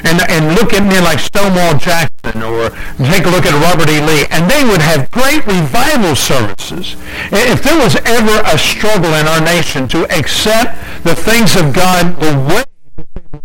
and, 0.04 0.20
and 0.30 0.54
look 0.54 0.72
at 0.72 0.82
men 0.82 1.04
like 1.04 1.18
Stonewall 1.18 1.76
Jackson 1.78 2.42
or 2.42 2.70
take 2.98 3.26
a 3.26 3.30
look 3.30 3.46
at 3.46 3.54
Robert 3.62 3.88
E. 3.88 4.00
Lee, 4.00 4.26
and 4.30 4.50
they 4.50 4.64
would 4.64 4.80
have 4.80 5.10
great 5.10 5.46
revival 5.46 6.14
services. 6.16 6.96
If 7.32 7.62
there 7.62 7.78
was 7.78 7.96
ever 8.04 8.42
a 8.46 8.58
struggle 8.58 9.14
in 9.14 9.26
our 9.26 9.40
nation 9.40 9.88
to 9.88 10.04
accept 10.10 10.76
the 11.04 11.14
things 11.14 11.56
of 11.56 11.72
God 11.74 12.16
the 12.20 12.54
way 12.54 12.64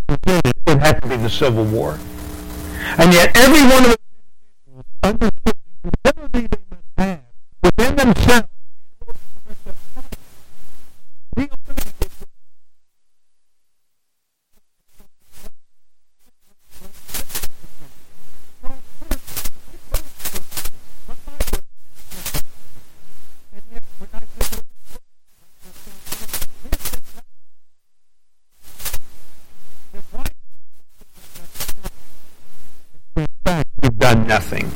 it 0.08 0.54
would 0.68 0.80
have 0.80 1.02
to 1.02 1.08
be 1.08 1.18
the 1.18 1.30
Civil 1.30 1.66
War. 1.66 2.00
And 2.98 3.14
yet 3.14 3.36
every 3.36 3.62
one 3.62 3.86
of 3.86 3.98
them 3.98 4.84
understood 5.04 5.56
the 5.84 5.92
humility 6.04 6.48
they 6.48 6.64
must 6.70 6.84
have 6.98 7.22
within 7.64 7.96
themselves 7.96 8.55
done 34.06 34.28
nothing. 34.28 34.70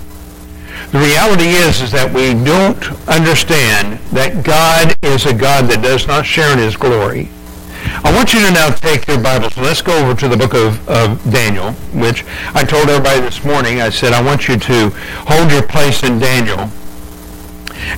The 0.89 0.98
reality 0.98 1.50
is, 1.50 1.81
is 1.81 1.91
that 1.91 2.09
we 2.12 2.33
don't 2.33 2.81
understand 3.07 4.00
that 4.09 4.43
God 4.43 4.98
is 5.03 5.27
a 5.27 5.36
God 5.36 5.69
that 5.69 5.83
does 5.83 6.07
not 6.07 6.25
share 6.25 6.51
in 6.51 6.57
his 6.57 6.75
glory. 6.75 7.29
I 8.01 8.09
want 8.15 8.33
you 8.33 8.41
to 8.41 8.50
now 8.50 8.74
take 8.74 9.05
your 9.05 9.21
Bibles. 9.21 9.55
Let's 9.55 9.83
go 9.83 9.93
over 10.01 10.19
to 10.19 10.27
the 10.27 10.36
book 10.36 10.55
of, 10.55 10.81
of 10.89 11.21
Daniel, 11.29 11.74
which 11.93 12.25
I 12.55 12.63
told 12.63 12.89
everybody 12.89 13.21
this 13.21 13.45
morning. 13.45 13.81
I 13.81 13.91
said, 13.91 14.13
I 14.13 14.21
want 14.24 14.48
you 14.48 14.57
to 14.57 14.89
hold 15.29 15.51
your 15.51 15.62
place 15.62 16.01
in 16.01 16.17
Daniel. 16.17 16.65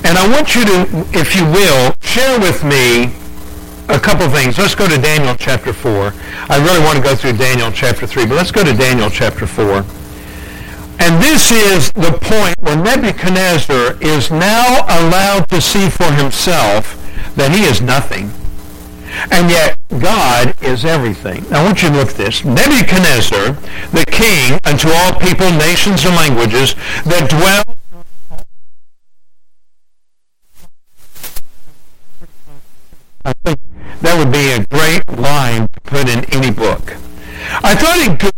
And 0.04 0.20
I 0.20 0.28
want 0.28 0.54
you 0.54 0.68
to, 0.68 0.84
if 1.16 1.34
you 1.34 1.48
will, 1.48 1.96
share 2.02 2.36
with 2.44 2.60
me 2.60 3.16
a 3.88 3.98
couple 3.98 4.28
things. 4.28 4.58
Let's 4.58 4.74
go 4.74 4.86
to 4.86 5.00
Daniel 5.00 5.34
chapter 5.34 5.72
4. 5.72 6.12
I 6.52 6.60
really 6.60 6.84
want 6.84 7.00
to 7.00 7.02
go 7.02 7.16
through 7.16 7.40
Daniel 7.40 7.72
chapter 7.72 8.06
3, 8.06 8.26
but 8.26 8.34
let's 8.34 8.52
go 8.52 8.62
to 8.62 8.74
Daniel 8.76 9.08
chapter 9.08 9.46
4. 9.46 10.01
And 11.02 11.20
this 11.20 11.50
is 11.50 11.90
the 11.94 12.16
point 12.22 12.54
where 12.60 12.76
Nebuchadnezzar 12.76 14.00
is 14.00 14.30
now 14.30 14.84
allowed 14.86 15.48
to 15.48 15.60
see 15.60 15.90
for 15.90 16.08
himself 16.12 16.94
that 17.34 17.50
he 17.50 17.64
is 17.64 17.82
nothing. 17.82 18.30
And 19.32 19.50
yet 19.50 19.76
God 19.98 20.54
is 20.62 20.84
everything. 20.84 21.42
Now 21.50 21.62
I 21.62 21.64
want 21.64 21.82
you 21.82 21.88
to 21.88 21.96
look 21.96 22.10
at 22.10 22.14
this. 22.14 22.44
Nebuchadnezzar, 22.44 23.50
the 23.90 24.04
king 24.12 24.60
unto 24.62 24.90
all 24.90 25.18
people, 25.18 25.50
nations, 25.50 26.04
and 26.04 26.14
languages 26.14 26.76
that 27.02 27.28
dwell 27.28 27.76
I 33.24 33.32
think 33.44 33.58
that 34.02 34.16
would 34.16 34.30
be 34.30 34.52
a 34.52 34.64
great 34.66 35.18
line 35.18 35.66
to 35.66 35.80
put 35.80 36.08
in 36.08 36.24
any 36.32 36.52
book. 36.52 36.94
I 37.64 37.74
thought 37.74 37.98
it 37.98 38.20
could 38.20 38.32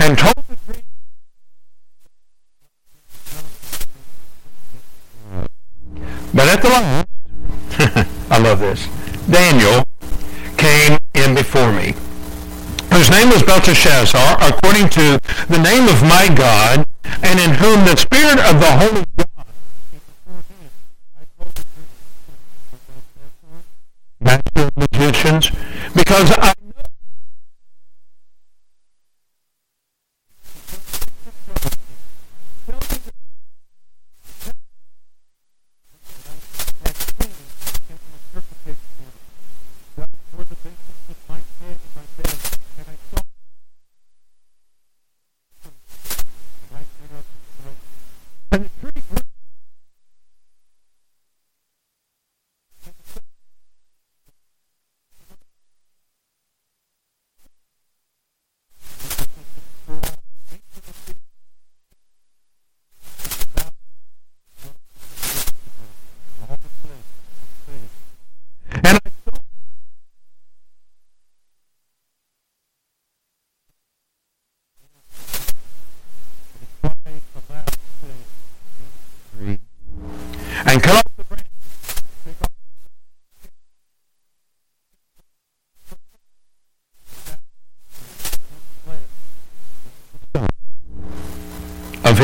and 0.00 0.18
told 0.18 0.34
the 0.48 0.56
dream. 0.66 0.84
But 6.32 6.48
at 6.48 6.62
the 6.62 6.68
last, 6.68 7.08
I 8.30 8.38
love 8.38 8.60
this, 8.60 8.86
Daniel 9.28 9.84
came 10.56 10.98
in 11.14 11.34
before 11.34 11.72
me, 11.72 11.94
whose 12.92 13.10
name 13.10 13.28
was 13.28 13.42
Belteshazzar, 13.70 14.36
according 14.40 14.88
to 14.88 15.20
the 15.48 15.58
name 15.62 15.88
of 15.88 16.02
my 16.02 16.28
God, 16.34 16.84
and 17.22 17.38
in 17.38 17.50
whom 17.50 17.84
the 17.84 17.94
Spirit 17.94 18.40
of 18.40 18.58
the 18.58 18.66
Holy 18.66 19.04
God 19.16 19.46
master 24.18 24.70
magicians, 24.74 25.52
because 25.94 26.32
I 26.32 26.52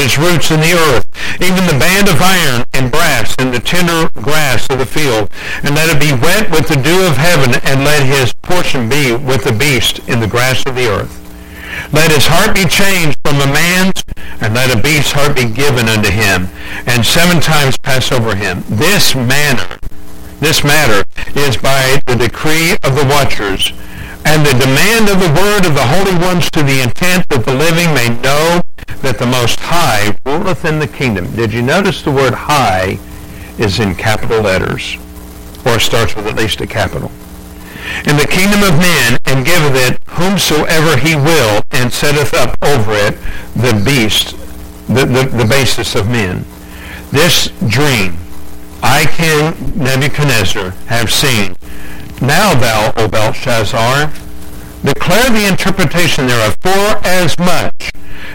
His 0.07 0.19
roots 0.19 0.53
in 0.53 0.61
the 0.61 0.71
earth, 0.71 1.05
even 1.43 1.67
the 1.67 1.83
band 1.83 2.07
of 2.07 2.23
iron 2.23 2.63
and 2.75 2.93
brass 2.93 3.35
and 3.41 3.53
the 3.53 3.59
tender 3.59 4.09
grass 4.23 4.71
of 4.71 4.79
the 4.79 4.87
field, 4.87 5.29
and 5.65 5.75
let 5.75 5.91
it 5.91 5.99
be 5.99 6.15
wet 6.23 6.49
with 6.49 6.69
the 6.69 6.79
dew 6.79 7.03
of 7.03 7.17
heaven, 7.17 7.59
and 7.67 7.83
let 7.83 8.07
his 8.07 8.33
portion 8.35 8.89
be 8.89 9.17
with 9.17 9.43
the 9.43 9.51
beast 9.51 9.99
in 10.09 10.21
the 10.21 10.29
grass 10.29 10.65
of 10.65 10.77
the 10.77 10.87
earth. 10.87 11.11
Let 11.93 12.13
his 12.13 12.25
heart 12.25 12.55
be 12.55 12.71
changed 12.71 13.19
from 13.27 13.43
a 13.43 13.51
man's, 13.51 14.05
and 14.41 14.55
let 14.55 14.71
a 14.71 14.81
beast's 14.81 15.11
heart 15.11 15.35
be 15.35 15.51
given 15.51 15.89
unto 15.91 16.09
him, 16.09 16.47
and 16.87 17.05
seven 17.05 17.43
times 17.43 17.77
pass 17.77 18.13
over 18.13 18.37
him. 18.37 18.63
This 18.69 19.17
manner, 19.17 19.77
this 20.39 20.63
matter 20.63 21.03
is 21.35 21.57
by 21.57 22.01
the 22.07 22.15
decree 22.15 22.79
of 22.87 22.95
the 22.95 23.11
watchers, 23.11 23.75
and 24.23 24.47
the 24.47 24.55
demand 24.55 25.11
of 25.11 25.19
the 25.19 25.35
word 25.35 25.67
of 25.67 25.75
the 25.75 25.91
holy 25.99 26.15
ones 26.15 26.49
to 26.53 26.63
the 26.63 26.79
intent 26.79 27.29
that 27.31 27.45
the 27.45 27.59
living 27.59 27.91
may 27.91 28.07
know 28.23 28.63
that 29.03 29.19
the 29.19 29.27
Most 29.27 29.61
High 29.61 30.17
ruleth 30.25 30.65
in 30.65 30.79
the 30.79 30.89
kingdom. 30.89 31.35
Did 31.35 31.53
you 31.53 31.63
notice 31.63 32.03
the 32.03 32.11
word 32.11 32.35
high 32.35 32.99
is 33.59 33.81
in 33.81 33.95
capital 33.95 34.41
letters, 34.41 34.97
or 35.65 35.79
starts 35.79 36.15
with 36.17 36.27
at 36.27 36.37
least 36.37 36.61
a 36.61 36.67
capital? 36.67 37.11
in 38.07 38.17
the 38.17 38.27
kingdom 38.27 38.63
of 38.63 38.79
men, 38.79 39.19
and 39.27 39.47
giveth 39.47 39.75
it 39.75 40.01
whomsoever 40.09 40.97
he 40.97 41.15
will, 41.15 41.63
and 41.71 41.93
setteth 41.93 42.35
up 42.35 42.57
over 42.63 42.93
it 42.93 43.17
the 43.55 43.81
beast, 43.85 44.37
the, 44.89 45.05
the, 45.05 45.29
the 45.37 45.47
basis 45.49 45.95
of 45.95 46.09
men. 46.09 46.45
This 47.11 47.49
dream 47.69 48.17
I, 48.83 49.07
King 49.07 49.83
Nebuchadnezzar, 49.83 50.71
have 50.87 51.11
seen. 51.11 51.57
Now 52.21 52.55
thou, 52.55 52.93
O 52.97 53.09
Belshazzar, 53.09 54.13
declare 54.87 55.31
the 55.31 55.49
interpretation 55.49 56.27
thereof, 56.27 56.57
for 56.61 57.01
as 57.05 57.39
much 57.39 57.91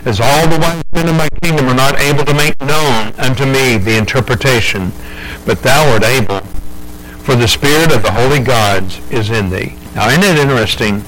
as 0.05 0.19
all 0.19 0.47
the 0.47 0.59
wise 0.59 0.83
men 0.91 1.07
of 1.07 1.15
my 1.15 1.29
kingdom 1.41 1.67
are 1.67 1.73
not 1.73 1.99
able 1.99 2.25
to 2.25 2.33
make 2.33 2.59
known 2.61 3.13
unto 3.17 3.45
me 3.45 3.77
the 3.77 3.97
interpretation, 3.97 4.91
but 5.45 5.61
thou 5.61 5.91
art 5.93 6.03
able 6.03 6.41
for 7.21 7.35
the 7.35 7.47
spirit 7.47 7.91
of 7.91 8.01
the 8.01 8.11
holy 8.11 8.39
gods 8.39 8.99
is 9.11 9.29
in 9.29 9.49
thee. 9.49 9.75
Now, 9.95 10.09
isn't 10.09 10.23
it 10.23 10.37
interesting? 10.37 11.03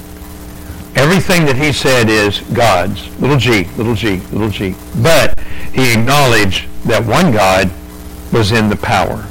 Everything 0.96 1.44
that 1.46 1.56
he 1.56 1.72
said 1.72 2.08
is 2.08 2.40
God's, 2.54 3.08
little 3.20 3.36
g, 3.36 3.64
little 3.76 3.96
g, 3.96 4.18
little 4.30 4.48
g. 4.48 4.76
But 5.02 5.38
he 5.72 5.92
acknowledged 5.92 6.68
that 6.84 7.04
one 7.04 7.32
God 7.32 7.70
was 8.32 8.52
in 8.52 8.68
the 8.68 8.76
power. 8.76 9.26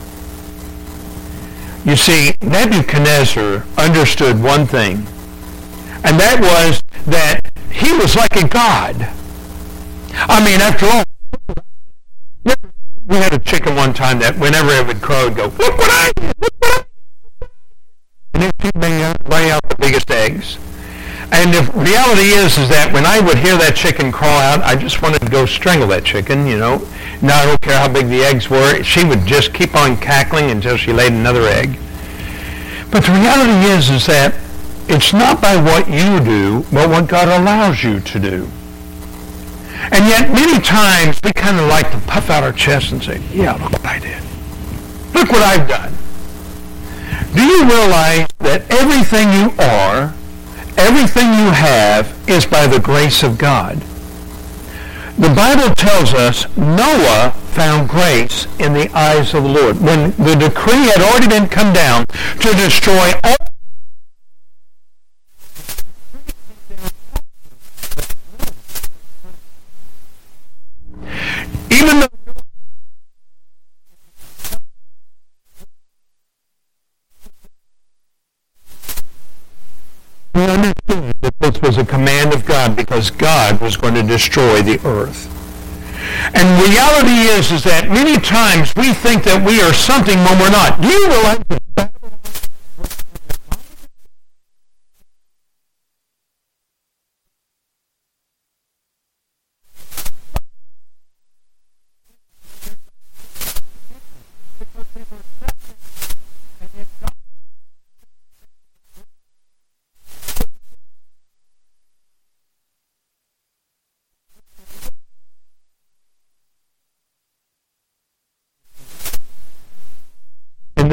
You 1.85 1.95
see, 1.95 2.35
Nebuchadnezzar 2.41 3.65
understood 3.77 4.41
one 4.41 4.65
thing, 4.65 5.07
and 6.03 6.19
that 6.19 6.39
was 6.39 6.83
that 7.05 7.41
he 7.71 7.91
was 7.93 8.15
like 8.15 8.35
a 8.35 8.47
god. 8.47 9.09
I 10.13 10.43
mean, 10.43 10.61
after 10.61 10.85
all, 10.85 11.03
we 13.05 13.15
had 13.17 13.33
a 13.33 13.39
chicken 13.39 13.75
one 13.75 13.93
time 13.93 14.19
that 14.19 14.37
whenever 14.37 14.71
it 14.71 14.87
would 14.87 15.01
crow, 15.01 15.25
it'd 15.25 15.35
go, 15.35 15.45
look 15.45 15.77
what 15.77 15.91
I 15.91 16.11
did, 16.15 16.33
look 16.39 16.53
what 16.59 16.71
I 16.71 16.83
did. 17.41 17.49
And 18.33 18.43
it 18.43 18.53
would 18.63 19.29
lay 19.29 19.51
out 19.51 19.61
the 19.67 19.75
biggest 19.75 20.09
eggs. 20.09 20.57
And 21.31 21.53
the 21.53 21.63
reality 21.73 22.29
is, 22.29 22.57
is 22.57 22.69
that 22.69 22.93
when 22.93 23.05
I 23.05 23.19
would 23.19 23.37
hear 23.37 23.57
that 23.57 23.75
chicken 23.75 24.11
crawl 24.11 24.39
out, 24.39 24.61
I 24.61 24.75
just 24.75 25.01
wanted 25.01 25.21
to 25.21 25.29
go 25.29 25.45
strangle 25.45 25.87
that 25.87 26.05
chicken, 26.05 26.45
you 26.45 26.57
know. 26.57 26.87
Now 27.21 27.41
I 27.41 27.45
don't 27.45 27.61
care 27.61 27.77
how 27.77 27.91
big 27.91 28.07
the 28.07 28.21
eggs 28.21 28.49
were. 28.49 28.83
She 28.83 29.03
would 29.03 29.25
just 29.25 29.53
keep 29.53 29.75
on 29.75 29.97
cackling 29.97 30.51
until 30.51 30.77
she 30.77 30.93
laid 30.93 31.11
another 31.11 31.41
egg. 31.47 31.79
But 32.91 33.03
the 33.03 33.13
reality 33.13 33.67
is, 33.71 33.89
is 33.89 34.05
that 34.05 34.35
it's 34.87 35.13
not 35.13 35.41
by 35.41 35.55
what 35.55 35.87
you 35.87 36.19
do, 36.23 36.65
but 36.71 36.89
what 36.89 37.07
God 37.07 37.27
allows 37.27 37.83
you 37.83 37.99
to 37.99 38.19
do. 38.19 38.47
And 39.91 40.07
yet 40.07 40.31
many 40.31 40.59
times 40.61 41.19
we 41.23 41.33
kind 41.33 41.59
of 41.59 41.67
like 41.67 41.91
to 41.91 41.97
puff 42.07 42.29
out 42.29 42.43
our 42.43 42.53
chest 42.53 42.91
and 42.91 43.03
say, 43.03 43.21
yeah, 43.31 43.53
look 43.53 43.71
what 43.71 43.85
I 43.85 43.99
did. 43.99 44.21
Look 45.13 45.29
what 45.29 45.41
I've 45.41 45.67
done. 45.67 45.93
Do 47.35 47.43
you 47.43 47.65
realize 47.65 48.27
that 48.39 48.69
everything 48.69 49.31
you 49.33 49.51
are 49.59 50.13
Everything 50.77 51.27
you 51.33 51.51
have 51.51 52.17
is 52.27 52.47
by 52.47 52.65
the 52.65 52.79
grace 52.79 53.21
of 53.21 53.37
God. 53.37 53.77
The 55.19 55.29
Bible 55.29 55.75
tells 55.75 56.15
us 56.15 56.47
Noah 56.57 57.31
found 57.51 57.87
grace 57.87 58.47
in 58.57 58.73
the 58.73 58.89
eyes 58.97 59.35
of 59.35 59.43
the 59.43 59.49
Lord. 59.49 59.79
When 59.79 60.11
the 60.17 60.33
decree 60.35 60.87
had 60.87 61.01
already 61.01 61.27
been 61.27 61.47
come 61.47 61.73
down 61.73 62.07
to 62.07 62.53
destroy 62.53 63.11
all 63.23 63.35
even 71.69 71.99
though 71.99 72.07
He 80.33 80.41
understood 80.41 81.13
that 81.21 81.39
this 81.39 81.61
was 81.61 81.77
a 81.77 81.85
command 81.85 82.33
of 82.33 82.43
God 82.43 82.75
because 82.75 83.11
God 83.11 83.52
was 83.63 83.77
going 83.77 83.95
to 83.95 84.03
destroy 84.03 84.61
the 84.61 84.79
earth. 84.85 85.29
And 86.35 86.61
reality 86.61 87.31
is, 87.31 87.51
is 87.51 87.63
that 87.63 87.87
many 87.89 88.19
times 88.19 88.75
we 88.75 88.93
think 88.93 89.23
that 89.23 89.43
we 89.45 89.61
are 89.61 89.73
something 89.73 90.17
when 90.19 90.37
we're 90.37 90.51
not. 90.51 90.79
Do 90.81 90.87
you 90.87 91.07
realize 91.07 91.39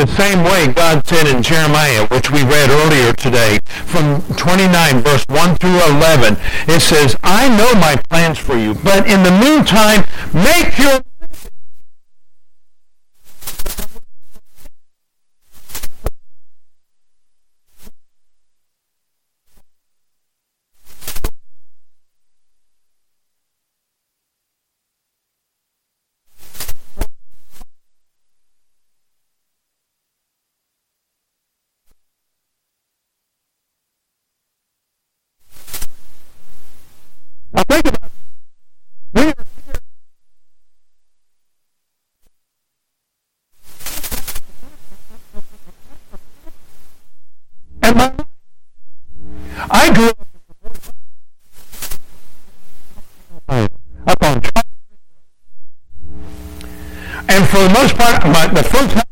the 0.01 0.07
same 0.17 0.43
way 0.45 0.67
God 0.91 1.07
said 1.07 1.29
in 1.29 1.41
Jeremiah, 1.41 2.05
which 2.09 2.33
we 2.33 2.43
read 2.43 2.69
earlier 2.69 3.13
today, 3.13 3.61
from 3.87 4.23
29 4.35 5.03
verse 5.03 5.25
1 5.29 5.55
through 5.55 5.81
11, 5.87 6.37
it 6.67 6.81
says, 6.81 7.15
I 7.23 7.47
know 7.49 7.79
my 7.79 7.95
plans 8.11 8.39
for 8.39 8.57
you, 8.57 8.75
but 8.75 9.07
in 9.07 9.23
the 9.23 9.31
meantime, 9.31 10.03
make 10.35 10.77
your 10.77 11.01
Now 37.53 37.65
think 37.65 37.87
about 37.89 38.05
it. 38.05 38.13
We 39.13 39.23
are 39.23 39.35
here. 39.67 39.75
And 47.83 47.97
my 47.97 48.15
I 49.73 49.93
grew 49.93 50.09
up 50.09 50.27
up 54.07 54.23
on 54.23 54.43
and 57.29 57.49
for 57.49 57.59
the 57.59 57.71
most 57.71 57.97
part, 57.97 58.23
my, 58.25 58.47
the 58.47 58.63
first 58.63 58.91
time 58.91 59.05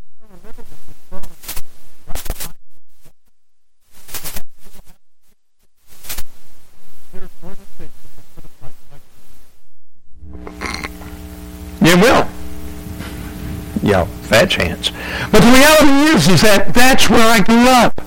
fat 14.28 14.50
chance. 14.50 14.90
But 15.32 15.40
the 15.40 15.50
reality 15.50 16.12
is, 16.28 16.42
that 16.42 16.74
that's 16.74 17.08
where 17.10 17.26
I 17.28 17.40
grew 17.40 17.68
up. 17.68 18.00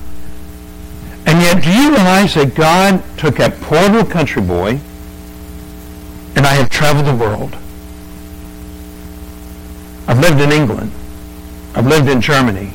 And 1.26 1.40
yet, 1.40 1.62
do 1.62 1.70
you 1.72 1.90
realize 1.90 2.34
that 2.34 2.54
God 2.54 3.02
took 3.16 3.36
that 3.36 3.60
poor 3.60 3.82
little 3.82 4.04
country 4.04 4.42
boy, 4.42 4.80
and 6.34 6.46
I 6.46 6.54
have 6.54 6.70
traveled 6.70 7.06
the 7.06 7.14
world. 7.14 7.56
I've 10.08 10.18
lived 10.18 10.40
in 10.40 10.50
England. 10.50 10.90
I've 11.74 11.86
lived 11.86 12.08
in 12.08 12.20
Germany. 12.20 12.72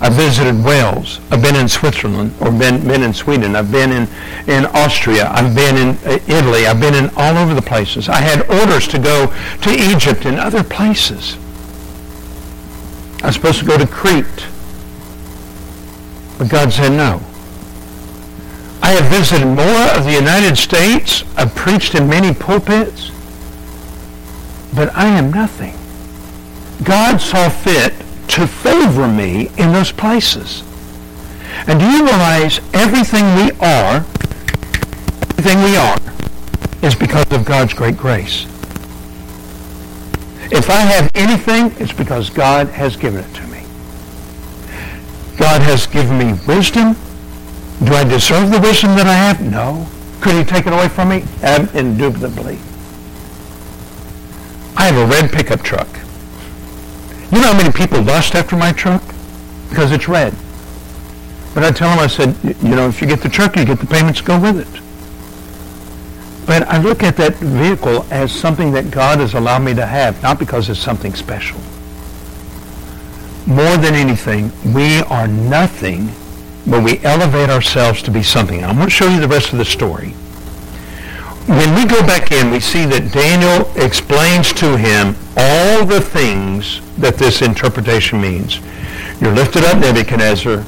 I've 0.00 0.14
visited 0.14 0.64
Wales. 0.64 1.20
I've 1.30 1.42
been 1.42 1.56
in 1.56 1.68
Switzerland 1.68 2.32
or 2.40 2.50
been, 2.50 2.86
been 2.86 3.02
in 3.02 3.12
Sweden. 3.12 3.54
I've 3.54 3.70
been 3.70 3.92
in, 3.92 4.08
in 4.46 4.64
Austria. 4.66 5.28
I've 5.30 5.54
been 5.54 5.76
in 5.76 5.88
uh, 6.06 6.18
Italy. 6.26 6.66
I've 6.66 6.80
been 6.80 6.94
in 6.94 7.10
all 7.16 7.36
over 7.36 7.52
the 7.52 7.62
places. 7.62 8.08
I 8.08 8.20
had 8.20 8.48
orders 8.48 8.88
to 8.88 8.98
go 8.98 9.26
to 9.60 9.70
Egypt 9.70 10.24
and 10.24 10.38
other 10.38 10.64
places. 10.64 11.36
I 13.22 13.26
was 13.26 13.34
supposed 13.34 13.58
to 13.58 13.66
go 13.66 13.76
to 13.76 13.86
Crete. 13.86 14.46
But 16.40 16.48
God 16.48 16.72
said 16.72 16.92
no. 16.92 17.20
I 18.80 18.92
have 18.92 19.10
visited 19.10 19.44
more 19.44 19.84
of 19.94 20.04
the 20.04 20.14
United 20.14 20.56
States. 20.56 21.22
I've 21.36 21.54
preached 21.54 21.94
in 21.94 22.08
many 22.08 22.32
pulpits. 22.32 23.10
But 24.74 24.96
I 24.96 25.04
am 25.04 25.30
nothing. 25.30 25.74
God 26.82 27.18
saw 27.18 27.50
fit 27.50 27.92
to 28.28 28.46
favor 28.46 29.06
me 29.06 29.50
in 29.58 29.74
those 29.74 29.92
places. 29.92 30.62
And 31.66 31.78
do 31.78 31.84
you 31.84 32.06
realize 32.06 32.60
everything 32.72 33.26
we 33.34 33.50
are, 33.60 33.96
everything 35.36 35.62
we 35.62 35.76
are, 35.76 35.98
is 36.82 36.94
because 36.94 37.30
of 37.32 37.44
God's 37.44 37.74
great 37.74 37.98
grace. 37.98 38.46
If 40.50 40.70
I 40.70 40.80
have 40.80 41.10
anything, 41.14 41.70
it's 41.78 41.92
because 41.92 42.30
God 42.30 42.68
has 42.68 42.96
given 42.96 43.22
it 43.22 43.34
to 43.34 43.42
me. 43.42 43.49
God 45.40 45.62
has 45.62 45.86
given 45.86 46.18
me 46.18 46.38
wisdom. 46.46 46.94
Do 47.82 47.94
I 47.94 48.04
deserve 48.04 48.50
the 48.50 48.60
wisdom 48.60 48.94
that 48.96 49.06
I 49.06 49.14
have? 49.14 49.40
No. 49.40 49.88
Could 50.20 50.34
he 50.34 50.44
take 50.44 50.66
it 50.66 50.72
away 50.74 50.88
from 50.88 51.08
me? 51.08 51.24
Indubitably. 51.42 52.58
I 54.76 54.84
have 54.84 54.96
a 54.96 55.06
red 55.06 55.32
pickup 55.32 55.62
truck. 55.62 55.88
You 57.32 57.40
know 57.40 57.52
how 57.52 57.56
many 57.56 57.72
people 57.72 58.02
lust 58.02 58.34
after 58.34 58.54
my 58.54 58.72
truck? 58.72 59.02
Because 59.70 59.92
it's 59.92 60.08
red. 60.08 60.34
But 61.54 61.64
I 61.64 61.70
tell 61.70 61.88
them, 61.88 61.98
I 62.00 62.06
said, 62.06 62.36
you 62.62 62.76
know, 62.76 62.86
if 62.88 63.00
you 63.00 63.06
get 63.08 63.22
the 63.22 63.30
truck, 63.30 63.56
you 63.56 63.64
get 63.64 63.78
the 63.78 63.86
payments 63.86 64.20
go 64.20 64.38
with 64.38 64.58
it. 64.58 64.82
But 66.46 66.68
I 66.68 66.82
look 66.82 67.02
at 67.02 67.16
that 67.16 67.36
vehicle 67.36 68.04
as 68.10 68.30
something 68.30 68.72
that 68.72 68.90
God 68.90 69.20
has 69.20 69.32
allowed 69.32 69.62
me 69.62 69.72
to 69.74 69.86
have, 69.86 70.22
not 70.22 70.38
because 70.38 70.68
it's 70.68 70.80
something 70.80 71.14
special. 71.14 71.58
More 73.50 73.76
than 73.76 73.96
anything, 73.96 74.52
we 74.72 75.00
are 75.10 75.26
nothing, 75.26 76.08
but 76.68 76.84
we 76.84 77.00
elevate 77.00 77.50
ourselves 77.50 78.00
to 78.02 78.10
be 78.12 78.22
something. 78.22 78.62
I'm 78.62 78.76
going 78.76 78.86
to 78.86 78.94
show 78.94 79.08
you 79.08 79.18
the 79.18 79.26
rest 79.26 79.52
of 79.52 79.58
the 79.58 79.64
story. 79.64 80.10
When 81.50 81.74
we 81.74 81.84
go 81.84 82.00
back 82.06 82.30
in, 82.30 82.52
we 82.52 82.60
see 82.60 82.84
that 82.86 83.10
Daniel 83.10 83.68
explains 83.74 84.52
to 84.52 84.78
him 84.78 85.16
all 85.36 85.84
the 85.84 86.00
things 86.00 86.80
that 86.98 87.16
this 87.16 87.42
interpretation 87.42 88.20
means. 88.20 88.60
You're 89.20 89.34
lifted 89.34 89.64
up, 89.64 89.78
Nebuchadnezzar, 89.78 90.64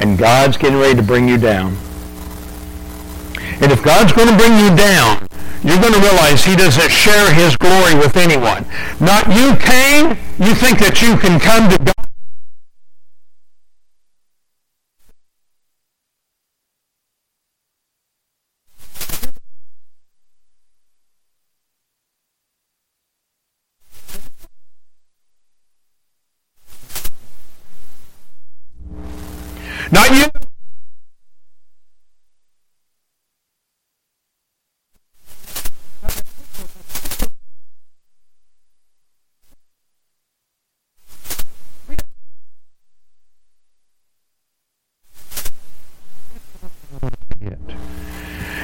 and 0.00 0.18
God's 0.18 0.56
getting 0.56 0.80
ready 0.80 0.96
to 0.96 1.04
bring 1.04 1.28
you 1.28 1.38
down. 1.38 1.76
And 3.62 3.70
if 3.70 3.80
God's 3.84 4.12
going 4.12 4.26
to 4.26 4.36
bring 4.36 4.58
you 4.58 4.74
down, 4.74 5.24
you're 5.62 5.80
going 5.80 5.94
to 5.94 6.00
realize 6.00 6.44
he 6.44 6.56
doesn't 6.56 6.90
share 6.90 7.32
his 7.32 7.56
glory 7.56 7.94
with 7.94 8.16
anyone. 8.16 8.66
Not 8.98 9.28
you, 9.28 9.54
Cain. 9.54 10.18
You 10.42 10.52
think 10.56 10.80
that 10.80 11.00
you 11.00 11.16
can 11.16 11.38
come 11.38 11.70
to 11.70 11.78
God 11.78 11.94
Not 29.94 30.10
you. 30.10 30.24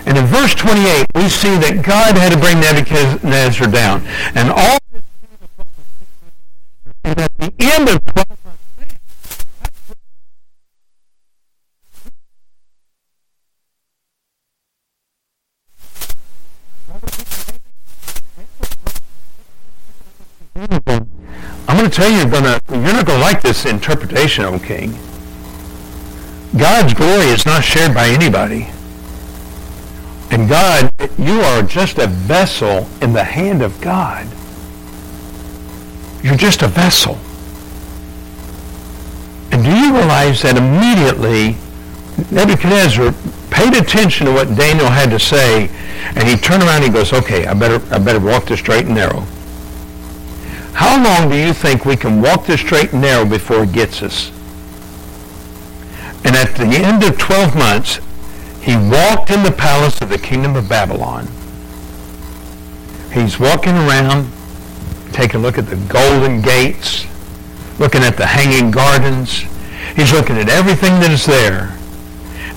And 0.07 0.19
in 0.19 0.25
verse 0.27 0.55
28, 0.57 1.07
we 1.15 1.29
see 1.41 1.57
that 1.57 1.83
God 1.83 2.19
had 2.19 2.33
to 2.33 2.39
bring 2.39 2.61
Nebuchadnezzar 2.61 3.69
down. 3.69 4.07
And 4.35 4.51
all 4.51 4.79
and 7.03 7.19
at 7.19 7.33
the 7.39 7.51
end 7.59 7.89
of 7.89 8.05
12 8.05 8.27
I'm 21.67 21.79
going 21.79 21.89
to 21.89 21.97
tell 21.97 22.11
you, 22.11 22.19
you're, 22.19 22.29
gonna, 22.29 22.61
you're 22.69 22.93
not 22.93 23.07
going 23.07 23.19
to 23.19 23.25
like 23.25 23.41
this 23.41 23.65
interpretation, 23.65 24.45
O 24.45 24.59
king. 24.59 24.93
God's 26.59 26.93
glory 26.93 27.29
is 27.29 27.47
not 27.47 27.65
shared 27.65 27.95
by 27.95 28.09
anybody. 28.09 28.69
And 30.31 30.49
God, 30.49 30.91
you 31.19 31.41
are 31.41 31.63
just 31.63 31.99
a 31.99 32.07
vessel 32.07 32.87
in 33.03 33.13
the 33.13 33.25
hand 33.25 33.63
of 33.63 33.81
God. 33.81 34.27
You're 36.23 36.37
just 36.37 36.63
a 36.63 36.69
vessel. 36.69 37.19
And 39.53 39.65
do 39.65 39.71
you 39.71 39.95
realize 39.95 40.43
that 40.43 40.57
immediately 40.57 41.57
Nebuchadnezzar 42.31 43.13
paid 43.51 43.75
attention 43.75 44.27
to 44.27 44.33
what 44.33 44.55
Daniel 44.55 44.89
had 44.89 45.11
to 45.11 45.19
say, 45.19 45.69
and 46.15 46.29
he 46.29 46.37
turned 46.37 46.63
around 46.63 46.83
and 46.83 46.85
he 46.85 46.91
goes, 46.91 47.13
okay, 47.13 47.47
I 47.47 47.55
better, 47.55 47.83
I 47.93 47.99
better 47.99 48.21
walk 48.21 48.47
the 48.47 48.57
straight 48.57 48.87
and 48.87 48.95
narrow. 48.95 49.27
How 50.73 51.03
long 51.03 51.29
do 51.31 51.37
you 51.37 51.53
think 51.53 51.85
we 51.85 51.97
can 51.97 52.23
walk 52.23 52.47
the 52.47 52.57
straight 52.57 52.93
and 52.93 53.03
narrow 53.03 53.27
before 53.27 53.65
it 53.65 53.73
gets 53.73 54.03
us? 54.03 54.31
And 56.25 56.37
at 56.37 56.55
the 56.55 56.67
end 56.67 57.03
of 57.03 57.19
12 57.19 57.57
months, 57.57 57.99
he 58.61 58.77
walked 58.77 59.31
in 59.31 59.43
the 59.43 59.53
palace 59.53 60.01
of 60.01 60.11
the 60.11 60.19
kingdom 60.19 60.55
of 60.55 60.69
Babylon. 60.69 61.27
He's 63.13 63.41
walking 63.41 63.75
around, 63.75 64.31
taking 65.13 65.41
a 65.41 65.43
look 65.43 65.59
at 65.59 65.67
the 65.67 65.77
golden 65.77 66.43
gates, 66.43 67.07
looking 67.79 68.03
at 68.03 68.17
the 68.17 68.27
hanging 68.27 68.71
gardens. 68.71 69.45
He's 69.97 70.13
looking 70.13 70.37
at 70.37 70.49
everything 70.49 71.01
that 71.01 71.11
is 71.11 71.25
there. 71.25 71.77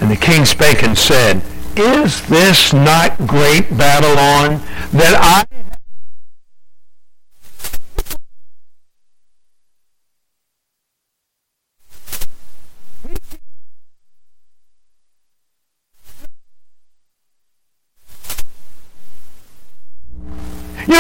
And 0.01 0.11
the 0.11 0.17
king 0.17 0.45
spake 0.45 0.83
and 0.83 0.97
said, 0.97 1.41
Is 1.77 2.21
this 2.27 2.73
not 2.73 3.17
great 3.25 3.75
Babylon 3.75 4.61
that 4.91 5.15
I 5.19 5.72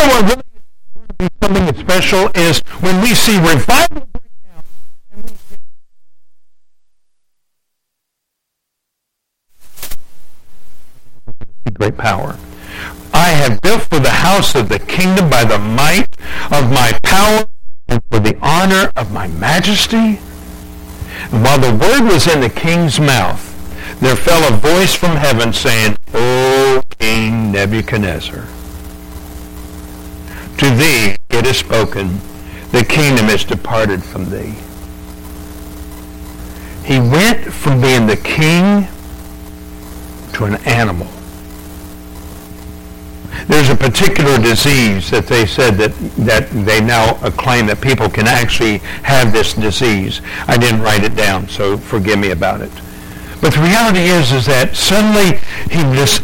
know 0.07 0.21
what 0.21 0.25
really 0.25 0.43
is 1.19 1.29
something 1.41 1.79
special 1.79 2.29
is 2.35 2.59
when 2.81 3.01
we 3.01 3.13
see 3.13 3.37
revival 3.39 4.07
great 11.73 11.97
power. 11.97 12.37
I 13.13 13.29
have 13.29 13.59
built 13.61 13.83
for 13.83 13.99
the 13.99 14.09
house 14.09 14.55
of 14.55 14.69
the 14.69 14.79
kingdom 14.79 15.29
by 15.29 15.43
the 15.43 15.57
might 15.57 16.07
of 16.51 16.71
my 16.71 16.97
power 17.03 17.45
and 17.87 18.01
for 18.09 18.19
the 18.19 18.37
honor 18.41 18.91
of 18.95 19.11
my 19.11 19.27
majesty. 19.27 20.19
And 21.31 21.43
while 21.43 21.59
the 21.59 21.75
word 21.75 22.03
was 22.11 22.27
in 22.27 22.41
the 22.41 22.49
king's 22.49 22.99
mouth, 22.99 23.49
there 23.99 24.15
fell 24.15 24.41
a 24.47 24.57
voice 24.57 24.93
from 24.93 25.15
heaven 25.15 25.53
saying, 25.53 25.97
O 26.13 26.81
King 26.99 27.51
Nebuchadnezzar, 27.51 28.45
to 30.63 30.69
thee 30.75 31.15
it 31.29 31.45
is 31.45 31.57
spoken, 31.57 32.19
the 32.71 32.85
kingdom 32.87 33.27
is 33.27 33.43
departed 33.43 34.01
from 34.01 34.29
thee. 34.29 34.55
He 36.85 36.99
went 36.99 37.51
from 37.51 37.81
being 37.81 38.07
the 38.07 38.17
king 38.17 38.87
to 40.33 40.45
an 40.45 40.55
animal. 40.65 41.07
There's 43.47 43.69
a 43.69 43.75
particular 43.75 44.37
disease 44.37 45.11
that 45.11 45.27
they 45.27 45.45
said 45.45 45.71
that, 45.77 45.93
that 46.17 46.49
they 46.65 46.79
now 46.79 47.15
claim 47.31 47.65
that 47.67 47.81
people 47.81 48.09
can 48.09 48.27
actually 48.27 48.77
have 49.03 49.33
this 49.33 49.53
disease. 49.53 50.21
I 50.47 50.57
didn't 50.57 50.81
write 50.81 51.03
it 51.03 51.15
down, 51.15 51.49
so 51.49 51.77
forgive 51.77 52.19
me 52.19 52.31
about 52.31 52.61
it. 52.61 52.71
But 53.41 53.53
the 53.53 53.59
reality 53.59 53.99
is, 53.99 54.31
is 54.31 54.45
that 54.45 54.73
suddenly 54.73 55.39
he 55.69 55.83
just, 55.93 56.23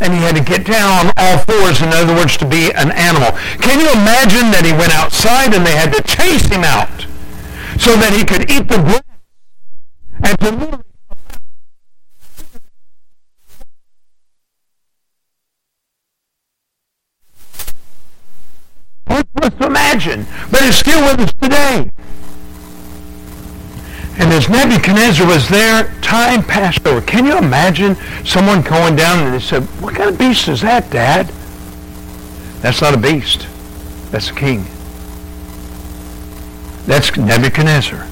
and 0.00 0.12
he 0.12 0.20
had 0.20 0.36
to 0.36 0.42
get 0.42 0.66
down 0.66 1.06
on 1.06 1.12
all 1.16 1.38
fours, 1.38 1.80
in 1.82 1.88
other 1.92 2.14
words, 2.14 2.36
to 2.38 2.46
be 2.46 2.72
an 2.72 2.90
animal. 2.92 3.32
Can 3.60 3.78
you 3.80 3.90
imagine 3.92 4.50
that 4.52 4.64
he 4.64 4.72
went 4.72 4.92
outside 4.92 5.54
and 5.54 5.64
they 5.64 5.76
had 5.76 5.92
to 5.92 6.02
chase 6.02 6.46
him 6.46 6.64
out 6.64 7.06
so 7.78 7.96
that 7.96 8.12
he 8.12 8.24
could 8.24 8.50
eat 8.50 8.68
the 8.68 8.78
bread 8.78 9.04
and 10.22 10.38
to 10.40 10.84
for 19.06 19.44
us 19.44 19.54
imagine, 19.60 20.26
but 20.50 20.62
it's 20.62 20.76
still 20.76 21.00
with 21.02 21.20
us 21.20 21.32
today. 21.34 21.90
And 24.20 24.30
as 24.34 24.50
Nebuchadnezzar 24.50 25.26
was 25.26 25.48
there, 25.48 25.84
time 26.02 26.42
passed 26.42 26.86
over. 26.86 27.00
Can 27.00 27.24
you 27.24 27.38
imagine 27.38 27.96
someone 28.22 28.60
going 28.60 28.94
down 28.94 29.24
and 29.24 29.34
they 29.34 29.40
said, 29.40 29.62
what 29.80 29.94
kind 29.94 30.10
of 30.10 30.18
beast 30.18 30.46
is 30.46 30.60
that, 30.60 30.90
Dad? 30.90 31.32
That's 32.60 32.82
not 32.82 32.92
a 32.92 32.98
beast. 32.98 33.48
That's 34.10 34.28
a 34.28 34.34
king. 34.34 34.66
That's 36.84 37.16
Nebuchadnezzar. 37.16 38.06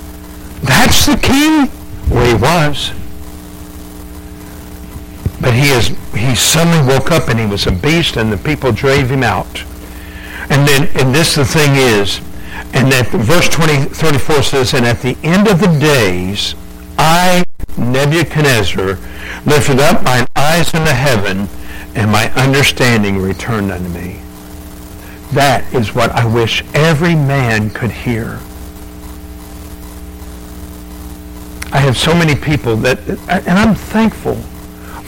That's 0.63 1.05
the 1.05 1.17
king? 1.17 1.69
Well, 2.09 2.27
he 2.27 2.35
was. 2.41 2.93
But 5.43 5.53
he 5.53 5.69
is 5.69 5.89
he 6.15 6.35
suddenly 6.35 6.87
woke 6.91 7.13
up 7.13 7.29
and 7.29 7.39
he 7.39 7.47
was 7.47 7.67
a 7.67 7.73
beast 7.73 8.17
and 8.17 8.33
the 8.33 8.39
people 8.39 8.73
drove 8.73 9.11
him 9.11 9.23
out. 9.23 9.63
And 10.49 10.67
then 10.67 10.89
and 10.97 11.15
this 11.15 11.35
the 11.35 11.45
thing 11.45 11.77
is, 11.77 12.21
and 12.75 12.93
that 12.93 13.09
verse 13.09 13.49
20, 13.49 13.87
34 13.95 14.43
says, 14.43 14.75
And 14.75 14.85
at 14.85 15.01
the 15.01 15.17
end 15.23 15.49
of 15.49 15.61
the 15.61 15.79
days, 15.79 16.55
I, 16.99 17.45
Nebuchadnezzar, 17.77 18.99
lifted 19.47 19.81
up 19.81 20.03
mine 20.03 20.27
eyes 20.37 20.73
into 20.75 20.93
heaven, 20.93 21.49
and 21.95 22.11
my 22.11 22.31
understanding 22.35 23.19
returned 23.19 23.71
unto 23.71 23.89
me. 23.89 24.21
That 25.33 25.73
is 25.75 25.95
what 25.95 26.11
I 26.13 26.25
wish 26.25 26.65
every 26.75 27.15
man 27.15 27.71
could 27.71 27.91
hear. 27.91 28.39
I 31.71 31.81
have 31.81 31.97
so 31.99 32.15
many 32.15 32.35
people 32.35 32.77
that, 32.77 32.99
and 33.29 33.59
I'm 33.59 33.75
thankful 33.75 34.37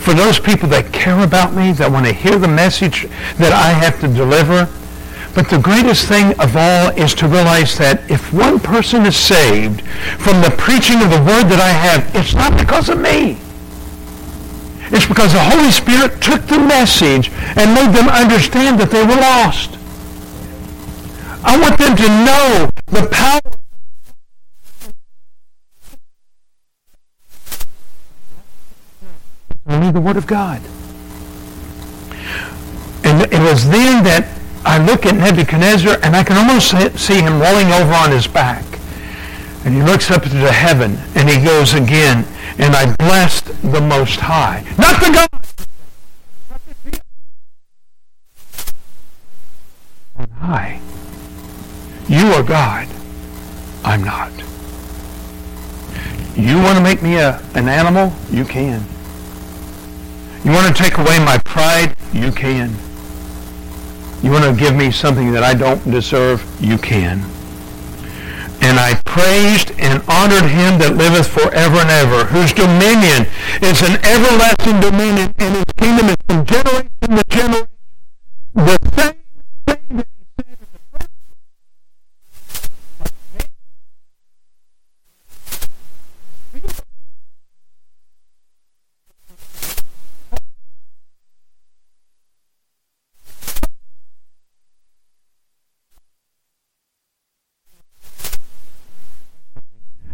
for 0.01 0.15
those 0.15 0.39
people 0.39 0.69
that 0.71 0.93
care 0.93 1.23
about 1.25 1.55
me, 1.55 1.73
that 1.73 1.91
want 1.91 2.07
to 2.07 2.13
hear 2.13 2.39
the 2.39 2.49
message 2.49 3.07
that 3.39 3.53
I 3.53 3.69
have 3.69 4.01
to 4.01 4.09
deliver. 4.09 4.69
But 5.35 5.49
the 5.49 5.59
greatest 5.59 6.07
thing 6.09 6.39
of 6.41 6.57
all 6.57 6.91
is 6.99 7.15
to 7.15 7.29
realize 7.29 7.79
that 7.79 8.11
if 8.11 8.33
one 8.33 8.59
person 8.59 9.07
is 9.07 9.17
saved 9.17 9.83
from 10.19 10.43
the 10.43 10.55
preaching 10.59 11.01
of 11.03 11.11
the 11.11 11.23
word 11.23 11.45
that 11.47 11.61
I 11.61 11.71
have, 11.71 12.15
it's 12.17 12.35
not 12.35 12.59
because 12.59 12.89
of 12.89 12.99
me. 12.99 13.39
It's 14.93 15.07
because 15.07 15.33
the 15.33 15.45
Holy 15.45 15.71
Spirit 15.71 16.21
took 16.21 16.43
the 16.47 16.59
message 16.59 17.31
and 17.57 17.75
made 17.75 17.95
them 17.95 18.09
understand 18.09 18.81
that 18.81 18.91
they 18.91 19.05
were 19.05 19.15
lost. 19.15 19.79
I 21.45 21.59
want 21.61 21.79
them 21.79 21.97
to 21.97 22.09
know 22.27 22.71
the 22.87 23.09
power 23.09 23.41
only 29.67 29.93
the 29.93 30.01
Word 30.01 30.17
of 30.17 30.27
God. 30.27 30.61
And 33.05 33.33
it 33.33 33.41
was 33.41 33.69
then 33.71 34.03
that 34.05 34.40
I 34.65 34.79
look 34.85 35.07
at 35.07 35.15
Nebuchadnezzar 35.15 35.99
and 36.03 36.15
I 36.15 36.23
can 36.23 36.37
almost 36.37 36.71
see 36.99 37.21
him 37.21 37.41
rolling 37.41 37.69
over 37.69 37.93
on 37.95 38.11
his 38.11 38.27
back. 38.27 38.65
And 39.65 39.75
he 39.75 39.83
looks 39.83 40.11
up 40.11 40.25
into 40.25 40.51
heaven 40.51 40.97
and 41.15 41.29
he 41.29 41.43
goes 41.45 41.75
again, 41.75 42.25
and 42.59 42.75
I 42.75 42.95
blessed 42.97 43.47
the 43.63 43.81
Most 43.81 44.21
High. 44.21 44.65
Not 44.79 45.01
the 45.01 45.11
God. 45.13 45.29
High. 50.39 50.81
You 52.09 52.27
are 52.33 52.43
God. 52.43 52.89
I'm 53.85 54.03
not. 54.03 54.33
You 56.37 56.57
want 56.57 56.79
to 56.79 56.83
make 56.83 57.03
me 57.03 57.17
a, 57.17 57.41
an 57.55 57.69
animal? 57.69 58.13
You 58.31 58.45
can. 58.45 58.85
You 60.45 60.53
want 60.53 60.75
to 60.75 60.83
take 60.83 60.97
away 60.97 61.19
my 61.19 61.39
pride? 61.39 61.95
You 62.13 62.33
can. 62.33 62.75
You 64.23 64.31
want 64.31 64.45
to 64.45 64.53
give 64.53 64.77
me 64.77 64.91
something 64.91 65.33
that 65.33 65.43
I 65.43 65.55
don't 65.55 65.83
deserve? 65.91 66.45
You 66.61 66.77
can. 66.77 67.25
And 68.61 68.79
I 68.79 69.01
praised 69.07 69.73
and 69.81 70.03
honored 70.07 70.45
him 70.45 70.79
that 70.81 70.95
liveth 70.95 71.27
forever 71.27 71.79
and 71.81 71.89
ever, 71.89 72.25
whose 72.27 72.53
dominion 72.53 73.25
is 73.65 73.81
an 73.81 73.97
everlasting 74.05 74.81
dominion, 74.81 75.33
and 75.39 75.57
his 75.57 75.65
kingdom 75.79 76.11
is 76.13 76.17
from 76.29 76.45
generation 76.45 76.91
to 77.01 77.25
generation. 77.31 77.67
The 78.55 78.77
same 78.95 79.15
thing 79.67 79.97
that 79.97 80.07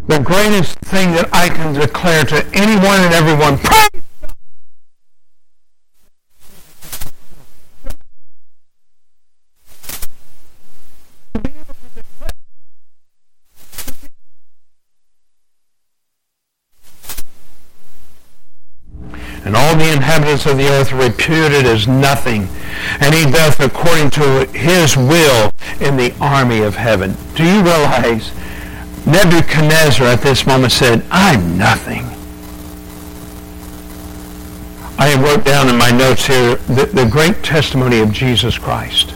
the 0.07 0.21
greatest 0.21 0.79
thing 0.79 1.13
that 1.13 1.29
I 1.33 1.49
can 1.49 1.75
declare 1.75 2.25
to 2.25 2.47
anyone 2.55 3.01
and 3.01 3.13
everyone. 3.13 3.59
Praise 3.59 3.91
and 19.45 19.55
all 19.55 19.77
of 20.47 20.57
the 20.57 20.69
earth 20.69 20.93
reputed 20.93 21.67
as 21.67 21.87
nothing, 21.89 22.49
and 23.01 23.15
he 23.15 23.25
doth 23.31 23.61
according 23.61 24.11
to 24.11 24.47
his 24.53 24.97
will 24.97 25.51
in 25.81 25.97
the 25.97 26.15
army 26.21 26.63
of 26.63 26.77
heaven. 26.77 27.17
Do 27.35 27.45
you 27.45 27.63
realize 27.63 28.33
Nebuchadnezzar 29.07 30.07
at 30.07 30.21
this 30.21 30.47
moment 30.47 30.73
said, 30.73 31.05
I'm 31.11 31.57
nothing. 31.57 32.05
I 34.99 35.09
have 35.09 35.23
wrote 35.23 35.45
down 35.45 35.69
in 35.69 35.77
my 35.77 35.91
notes 35.91 36.27
here 36.27 36.57
the, 36.57 36.87
the 36.87 37.05
great 37.05 37.45
testimony 37.45 38.01
of 38.01 38.11
Jesus 38.11 38.59
Christ. 38.59 39.11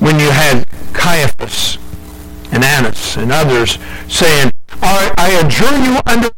When 0.00 0.18
you 0.18 0.30
had 0.30 0.66
Caiaphas 0.94 1.76
and 2.52 2.64
Annas 2.64 3.16
and 3.16 3.30
others 3.30 3.78
saying, 4.08 4.50
I, 4.82 5.12
I 5.18 5.30
you 5.84 6.00
under 6.06 6.30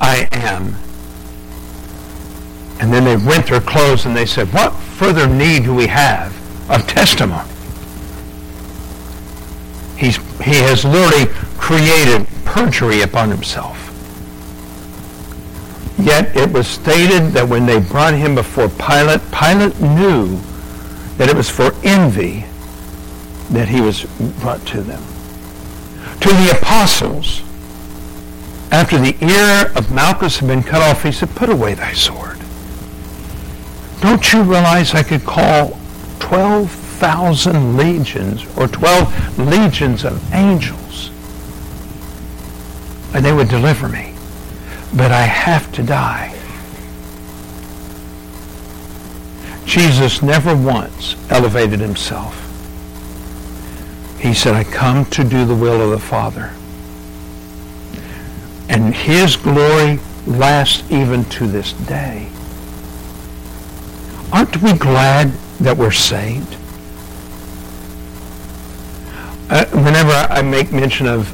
I 0.00 0.28
am 0.32 0.74
their 3.40 3.60
clothes 3.60 4.06
and 4.06 4.16
they 4.16 4.26
said, 4.26 4.48
what 4.52 4.72
further 4.72 5.26
need 5.26 5.64
do 5.64 5.74
we 5.74 5.86
have 5.86 6.32
of 6.70 6.86
testimony? 6.86 7.48
He's, 9.96 10.16
he 10.40 10.56
has 10.60 10.84
literally 10.84 11.26
created 11.56 12.26
perjury 12.44 13.02
upon 13.02 13.30
himself. 13.30 13.78
Yet 15.98 16.36
it 16.36 16.50
was 16.52 16.66
stated 16.66 17.32
that 17.32 17.48
when 17.48 17.66
they 17.66 17.80
brought 17.80 18.14
him 18.14 18.34
before 18.34 18.68
Pilate, 18.68 19.20
Pilate 19.30 19.80
knew 19.80 20.38
that 21.16 21.28
it 21.28 21.36
was 21.36 21.48
for 21.48 21.72
envy 21.84 22.44
that 23.50 23.68
he 23.68 23.80
was 23.80 24.04
brought 24.40 24.66
to 24.68 24.82
them. 24.82 25.02
To 26.20 26.28
the 26.28 26.58
apostles, 26.58 27.42
after 28.72 28.98
the 28.98 29.16
ear 29.24 29.70
of 29.76 29.92
Malchus 29.92 30.38
had 30.38 30.48
been 30.48 30.62
cut 30.62 30.82
off, 30.82 31.02
he 31.02 31.12
said, 31.12 31.30
put 31.30 31.50
away 31.50 31.74
thy 31.74 31.92
sword. 31.92 32.31
Don't 34.02 34.32
you 34.32 34.42
realize 34.42 34.94
I 34.94 35.02
could 35.02 35.24
call 35.24 35.78
12,000 36.20 37.76
legions 37.76 38.44
or 38.58 38.68
12 38.68 39.38
legions 39.38 40.04
of 40.04 40.34
angels 40.34 40.82
and 43.14 43.24
they 43.24 43.32
would 43.32 43.48
deliver 43.48 43.88
me. 43.88 44.14
But 44.94 45.10
I 45.10 45.22
have 45.22 45.70
to 45.72 45.82
die. 45.82 46.38
Jesus 49.64 50.22
never 50.22 50.56
once 50.56 51.16
elevated 51.30 51.80
himself. 51.80 52.38
He 54.18 54.34
said, 54.34 54.54
I 54.54 54.64
come 54.64 55.04
to 55.06 55.24
do 55.24 55.44
the 55.44 55.54
will 55.54 55.80
of 55.80 55.90
the 55.90 55.98
Father. 55.98 56.52
And 58.68 58.94
his 58.94 59.36
glory 59.36 59.98
lasts 60.26 60.90
even 60.90 61.24
to 61.26 61.46
this 61.46 61.72
day. 61.72 62.28
Aren't 64.32 64.62
we 64.62 64.72
glad 64.72 65.30
that 65.60 65.76
we're 65.76 65.90
saved? 65.90 66.56
Uh, 69.50 69.66
whenever 69.66 70.10
I 70.10 70.40
make 70.40 70.72
mention 70.72 71.06
of 71.06 71.30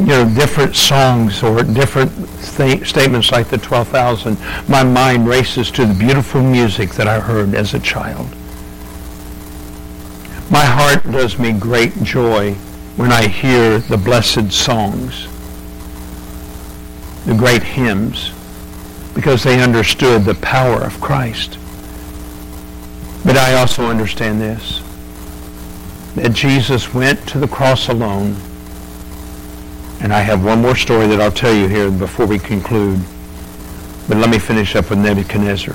you 0.00 0.06
know 0.06 0.34
different 0.34 0.74
songs 0.74 1.42
or 1.42 1.62
different 1.62 2.10
th- 2.56 2.88
statements 2.88 3.30
like 3.30 3.48
the 3.48 3.58
12,000, 3.58 4.38
my 4.68 4.82
mind 4.82 5.28
races 5.28 5.70
to 5.72 5.84
the 5.84 5.92
beautiful 5.92 6.42
music 6.42 6.92
that 6.92 7.06
I 7.06 7.20
heard 7.20 7.54
as 7.54 7.74
a 7.74 7.78
child. 7.78 8.26
My 10.50 10.64
heart 10.64 11.04
does 11.12 11.38
me 11.38 11.52
great 11.52 11.94
joy 12.02 12.54
when 12.96 13.12
I 13.12 13.28
hear 13.28 13.80
the 13.80 13.98
blessed 13.98 14.50
songs, 14.50 15.28
the 17.26 17.34
great 17.34 17.62
hymns, 17.62 18.32
because 19.14 19.42
they 19.42 19.60
understood 19.60 20.24
the 20.24 20.36
power 20.36 20.82
of 20.82 20.98
Christ. 21.02 21.58
But 23.24 23.36
I 23.36 23.54
also 23.54 23.86
understand 23.86 24.40
this, 24.40 24.82
that 26.14 26.32
Jesus 26.32 26.94
went 26.94 27.26
to 27.28 27.38
the 27.38 27.48
cross 27.48 27.88
alone. 27.88 28.36
And 30.00 30.12
I 30.12 30.20
have 30.20 30.44
one 30.44 30.62
more 30.62 30.76
story 30.76 31.06
that 31.08 31.20
I'll 31.20 31.32
tell 31.32 31.54
you 31.54 31.68
here 31.68 31.90
before 31.90 32.26
we 32.26 32.38
conclude. 32.38 33.00
But 34.08 34.18
let 34.18 34.30
me 34.30 34.38
finish 34.38 34.76
up 34.76 34.90
with 34.90 35.00
Nebuchadnezzar. 35.00 35.74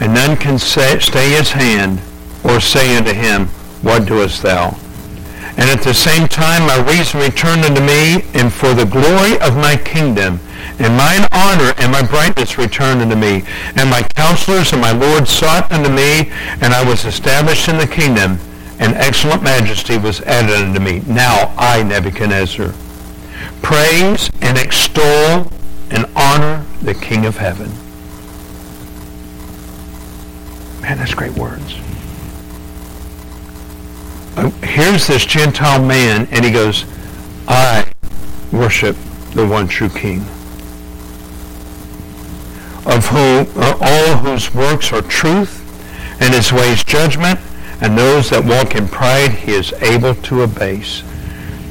And 0.00 0.12
none 0.12 0.36
can 0.36 0.58
say, 0.58 0.98
stay 0.98 1.30
his 1.30 1.50
hand 1.50 2.00
or 2.44 2.60
say 2.60 2.96
unto 2.96 3.12
him, 3.12 3.46
What 3.82 4.06
doest 4.06 4.42
thou? 4.42 4.76
And 5.56 5.70
at 5.70 5.82
the 5.82 5.94
same 5.94 6.28
time 6.28 6.66
my 6.66 6.76
reason 6.86 7.20
returned 7.20 7.64
unto 7.64 7.80
me, 7.80 8.24
and 8.34 8.52
for 8.52 8.74
the 8.74 8.84
glory 8.84 9.38
of 9.40 9.56
my 9.56 9.76
kingdom, 9.76 10.38
and 10.78 10.96
mine 10.96 11.26
honor 11.32 11.72
and 11.78 11.90
my 11.90 12.02
brightness 12.06 12.58
returned 12.58 13.00
unto 13.00 13.16
me. 13.16 13.44
And 13.76 13.88
my 13.88 14.02
counselors 14.14 14.72
and 14.72 14.80
my 14.80 14.92
lords 14.92 15.30
sought 15.30 15.70
unto 15.72 15.90
me, 15.90 16.30
and 16.60 16.74
I 16.74 16.86
was 16.86 17.04
established 17.04 17.68
in 17.68 17.78
the 17.78 17.86
kingdom, 17.86 18.38
and 18.78 18.94
excellent 18.94 19.42
majesty 19.42 19.96
was 19.96 20.20
added 20.22 20.54
unto 20.54 20.80
me. 20.80 21.02
Now 21.06 21.54
I, 21.56 21.82
Nebuchadnezzar, 21.82 22.74
praise 23.62 24.30
and 24.42 24.58
extol 24.58 25.50
and 25.90 26.06
honor 26.14 26.64
the 26.82 26.94
King 26.94 27.24
of 27.26 27.36
heaven. 27.36 27.70
Man, 30.82 30.98
that's 30.98 31.14
great 31.14 31.32
words. 31.32 31.74
Uh, 34.36 34.50
here's 34.66 35.06
this 35.06 35.24
Gentile 35.24 35.82
man, 35.82 36.28
and 36.30 36.44
he 36.44 36.50
goes, 36.50 36.84
I 37.48 37.90
worship 38.52 38.96
the 39.32 39.46
one 39.46 39.68
true 39.68 39.88
King 39.88 40.24
of 42.96 43.06
whom 43.06 43.62
uh, 43.62 43.76
all 43.80 44.16
whose 44.16 44.54
works 44.54 44.92
are 44.92 45.02
truth, 45.02 45.62
and 46.20 46.32
his 46.32 46.52
ways 46.52 46.82
judgment, 46.82 47.38
and 47.80 47.96
those 47.96 48.30
that 48.30 48.44
walk 48.44 48.74
in 48.74 48.88
pride 48.88 49.30
he 49.30 49.52
is 49.52 49.72
able 49.74 50.14
to 50.14 50.42
abase. 50.42 51.02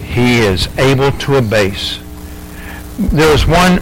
He 0.04 0.40
is 0.40 0.68
able 0.78 1.12
to 1.12 1.36
abase. 1.38 2.00
There 2.98 3.34
is 3.34 3.46
one 3.46 3.78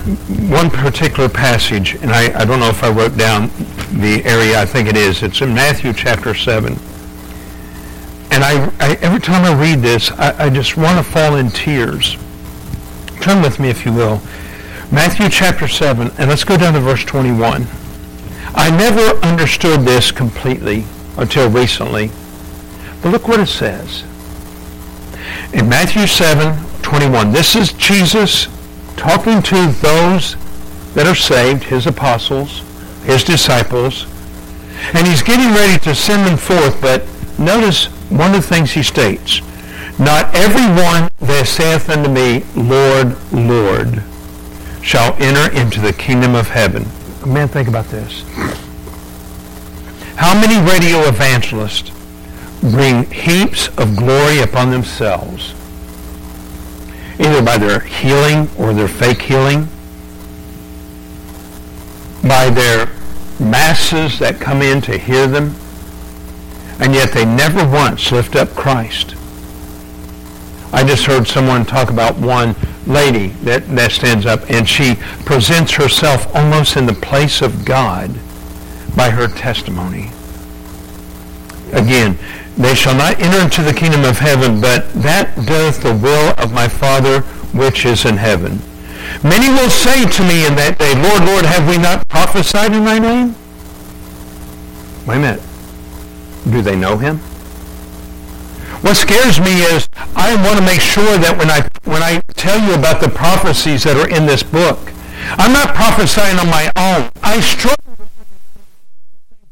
one 0.49 0.69
particular 0.69 1.29
passage, 1.29 1.95
and 1.95 2.11
I, 2.11 2.39
I 2.39 2.45
don't 2.45 2.59
know 2.59 2.69
if 2.69 2.83
I 2.83 2.89
wrote 2.89 3.17
down 3.17 3.51
the 3.91 4.21
area. 4.25 4.59
I 4.59 4.65
think 4.65 4.87
it 4.87 4.95
is. 4.95 5.21
It's 5.21 5.41
in 5.41 5.53
Matthew 5.53 5.93
chapter 5.93 6.33
seven. 6.33 6.73
And 8.31 8.43
I, 8.43 8.71
I 8.79 8.97
every 9.01 9.19
time 9.19 9.43
I 9.43 9.53
read 9.59 9.79
this, 9.79 10.09
I, 10.11 10.45
I 10.45 10.49
just 10.49 10.77
want 10.77 10.97
to 10.97 11.03
fall 11.03 11.35
in 11.35 11.49
tears 11.49 12.17
Turn 13.23 13.41
with 13.41 13.57
me, 13.57 13.69
if 13.69 13.85
you 13.85 13.93
will. 13.93 14.19
Matthew 14.93 15.27
chapter 15.27 15.67
7, 15.67 16.11
and 16.19 16.29
let's 16.29 16.43
go 16.43 16.55
down 16.55 16.75
to 16.75 16.79
verse 16.79 17.03
21. 17.03 17.65
I 18.53 18.69
never 18.69 19.17
understood 19.25 19.79
this 19.79 20.11
completely 20.11 20.85
until 21.17 21.49
recently. 21.49 22.11
But 23.01 23.09
look 23.09 23.27
what 23.27 23.39
it 23.39 23.47
says. 23.47 24.03
In 25.51 25.67
Matthew 25.67 26.05
7, 26.05 26.63
21, 26.83 27.31
this 27.31 27.55
is 27.55 27.73
Jesus 27.73 28.45
talking 28.95 29.41
to 29.41 29.71
those 29.81 30.35
that 30.93 31.07
are 31.07 31.15
saved, 31.15 31.63
his 31.63 31.87
apostles, 31.87 32.61
his 33.03 33.23
disciples, 33.23 34.05
and 34.93 35.07
he's 35.07 35.23
getting 35.23 35.55
ready 35.55 35.79
to 35.85 35.95
send 35.95 36.27
them 36.27 36.37
forth, 36.37 36.79
but 36.79 37.03
notice 37.39 37.85
one 38.11 38.35
of 38.35 38.43
the 38.43 38.47
things 38.47 38.73
he 38.73 38.83
states. 38.83 39.41
Not 39.97 40.35
everyone 40.35 41.09
that 41.19 41.47
saith 41.47 41.89
unto 41.89 42.11
me, 42.11 42.43
Lord, 42.55 43.17
Lord, 43.33 44.03
shall 44.83 45.15
enter 45.17 45.51
into 45.57 45.79
the 45.79 45.93
kingdom 45.93 46.35
of 46.35 46.49
heaven. 46.49 46.85
Man, 47.25 47.47
think 47.47 47.69
about 47.69 47.85
this. 47.85 48.23
How 50.17 50.33
many 50.39 50.59
radio 50.69 50.99
evangelists 51.07 51.89
bring 52.61 53.05
heaps 53.09 53.69
of 53.77 53.95
glory 53.95 54.39
upon 54.39 54.71
themselves, 54.71 55.53
either 57.17 57.41
by 57.41 57.57
their 57.57 57.79
healing 57.79 58.49
or 58.57 58.73
their 58.73 58.89
fake 58.89 59.21
healing, 59.21 59.67
by 62.21 62.49
their 62.49 62.87
masses 63.39 64.19
that 64.19 64.39
come 64.39 64.61
in 64.61 64.81
to 64.81 64.97
hear 64.97 65.27
them, 65.27 65.55
and 66.79 66.93
yet 66.93 67.11
they 67.13 67.25
never 67.25 67.67
once 67.67 68.11
lift 68.11 68.35
up 68.35 68.49
Christ. 68.49 69.15
I 70.73 70.83
just 70.83 71.05
heard 71.05 71.27
someone 71.27 71.65
talk 71.65 71.89
about 71.89 72.17
one 72.17 72.55
lady 72.87 73.27
that, 73.43 73.67
that 73.75 73.91
stands 73.91 74.25
up 74.25 74.49
and 74.49 74.67
she 74.67 74.95
presents 75.25 75.73
herself 75.73 76.33
almost 76.35 76.75
in 76.75 76.85
the 76.85 76.93
place 76.93 77.41
of 77.41 77.65
God 77.65 78.11
by 78.95 79.09
her 79.09 79.27
testimony. 79.27 80.11
Again, 81.71 82.17
they 82.57 82.75
shall 82.75 82.95
not 82.95 83.19
enter 83.19 83.39
into 83.39 83.63
the 83.63 83.73
kingdom 83.73 84.03
of 84.03 84.19
heaven, 84.19 84.61
but 84.61 84.91
that 84.93 85.35
doeth 85.47 85.81
the 85.81 85.95
will 85.95 86.33
of 86.37 86.53
my 86.53 86.67
Father 86.67 87.21
which 87.51 87.85
is 87.85 88.05
in 88.05 88.17
heaven. 88.17 88.61
Many 89.23 89.49
will 89.49 89.69
say 89.69 90.05
to 90.07 90.23
me 90.23 90.45
in 90.45 90.55
that 90.55 90.77
day, 90.77 90.93
Lord, 90.95 91.25
Lord, 91.25 91.45
have 91.45 91.67
we 91.67 91.77
not 91.77 92.07
prophesied 92.07 92.73
in 92.73 92.85
thy 92.85 92.99
name? 92.99 93.35
Wait 95.07 95.17
a 95.17 95.19
minute. 95.19 95.41
Do 96.49 96.61
they 96.61 96.75
know 96.75 96.97
him? 96.97 97.19
What 98.83 98.97
scares 98.97 99.39
me 99.39 99.61
is 99.61 99.87
I 100.13 100.35
want 100.43 100.59
to 100.59 100.65
make 100.65 100.81
sure 100.81 101.17
that 101.17 101.37
when 101.37 101.49
I 101.49 101.61
when 101.85 102.03
I 102.03 102.19
tell 102.35 102.59
you 102.59 102.75
about 102.75 102.99
the 102.99 103.07
prophecies 103.07 103.83
that 103.85 103.95
are 103.95 104.09
in 104.09 104.25
this 104.25 104.43
book, 104.43 104.77
I'm 105.39 105.53
not 105.53 105.73
prophesying 105.73 106.37
on 106.37 106.47
my 106.47 106.69
own. 106.75 107.09
I 107.23 107.39
struggle 107.39 108.09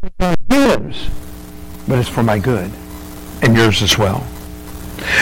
with 0.01 0.17
God 0.19 0.35
gives, 0.49 1.07
but 1.87 1.97
it's 1.97 2.09
for 2.09 2.23
my 2.23 2.39
good 2.39 2.69
and 3.41 3.55
yours 3.55 3.81
as 3.81 3.97
well. 3.97 4.27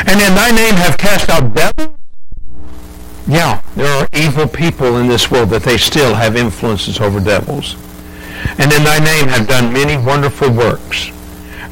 And 0.07 0.19
in 0.19 0.33
thy 0.33 0.49
name 0.49 0.73
have 0.73 0.97
cast 0.97 1.29
out 1.29 1.53
devils. 1.53 1.95
Yeah, 3.27 3.61
there 3.75 3.95
are 3.95 4.07
evil 4.11 4.47
people 4.47 4.97
in 4.97 5.07
this 5.07 5.29
world, 5.29 5.51
but 5.51 5.61
they 5.61 5.77
still 5.77 6.15
have 6.15 6.35
influences 6.35 6.99
over 6.99 7.19
devils. 7.19 7.75
And 8.57 8.73
in 8.73 8.83
thy 8.83 8.97
name 8.97 9.27
have 9.27 9.47
done 9.47 9.71
many 9.71 10.03
wonderful 10.03 10.49
works. 10.49 11.11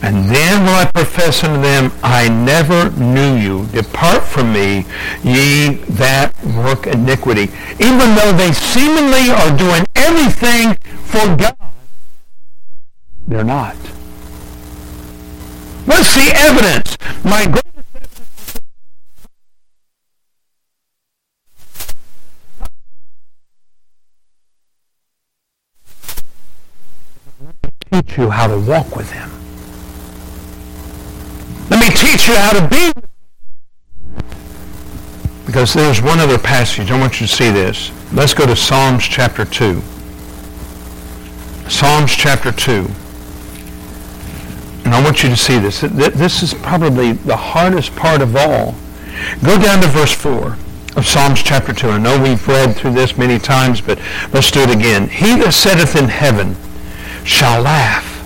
And 0.03 0.29
then 0.29 0.63
will 0.63 0.75
I 0.75 0.85
profess 0.93 1.43
unto 1.43 1.61
them, 1.61 1.91
I 2.03 2.29
never 2.29 2.91
knew 2.91 3.35
you. 3.35 3.65
Depart 3.67 4.23
from 4.23 4.53
me, 4.53 4.85
ye 5.23 5.75
that 5.97 6.33
work 6.55 6.87
iniquity. 6.87 7.51
Even 7.79 8.15
though 8.15 8.31
they 8.33 8.51
seemingly 8.51 9.31
are 9.31 9.57
doing 9.57 9.85
everything 9.95 10.75
for 11.05 11.35
God, 11.35 11.57
they're 13.27 13.43
not. 13.43 13.75
What's 15.85 16.13
the 16.15 16.31
evidence? 16.35 16.97
My 17.23 17.45
greatest 17.45 17.77
teach 27.91 28.17
you 28.17 28.29
how 28.29 28.47
to 28.47 28.59
walk 28.59 28.95
with 28.95 29.11
him. 29.11 29.36
Teach 31.97 32.27
you 32.27 32.35
how 32.35 32.51
to 32.59 32.67
be. 32.67 32.91
Because 35.47 35.73
there's 35.73 36.01
one 36.01 36.19
other 36.19 36.37
passage. 36.37 36.91
I 36.91 36.99
want 36.99 37.19
you 37.19 37.25
to 37.25 37.33
see 37.33 37.49
this. 37.49 37.91
Let's 38.13 38.35
go 38.35 38.45
to 38.45 38.55
Psalms 38.55 39.03
chapter 39.03 39.45
2. 39.45 39.81
Psalms 41.67 42.11
chapter 42.15 42.51
2. 42.51 42.87
And 44.85 44.93
I 44.93 45.03
want 45.03 45.23
you 45.23 45.29
to 45.29 45.35
see 45.35 45.57
this. 45.57 45.81
This 45.81 46.43
is 46.43 46.53
probably 46.53 47.13
the 47.13 47.35
hardest 47.35 47.95
part 47.95 48.21
of 48.21 48.35
all. 48.35 48.75
Go 49.43 49.57
down 49.59 49.81
to 49.81 49.87
verse 49.87 50.13
4 50.13 50.55
of 50.95 51.05
Psalms 51.05 51.41
chapter 51.41 51.73
2. 51.73 51.89
I 51.89 51.97
know 51.97 52.21
we've 52.21 52.47
read 52.47 52.75
through 52.75 52.93
this 52.93 53.17
many 53.17 53.39
times, 53.39 53.81
but 53.81 53.99
let's 54.33 54.51
do 54.51 54.61
it 54.61 54.69
again. 54.69 55.09
He 55.09 55.35
that 55.37 55.53
sitteth 55.53 55.95
in 55.95 56.09
heaven 56.09 56.55
shall 57.25 57.63
laugh. 57.63 58.16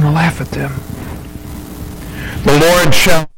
Going 0.00 0.12
to 0.12 0.16
laugh 0.16 0.40
at 0.40 0.48
them. 0.50 0.70
The 2.44 2.58
Lord 2.60 2.94
shall 2.94 3.28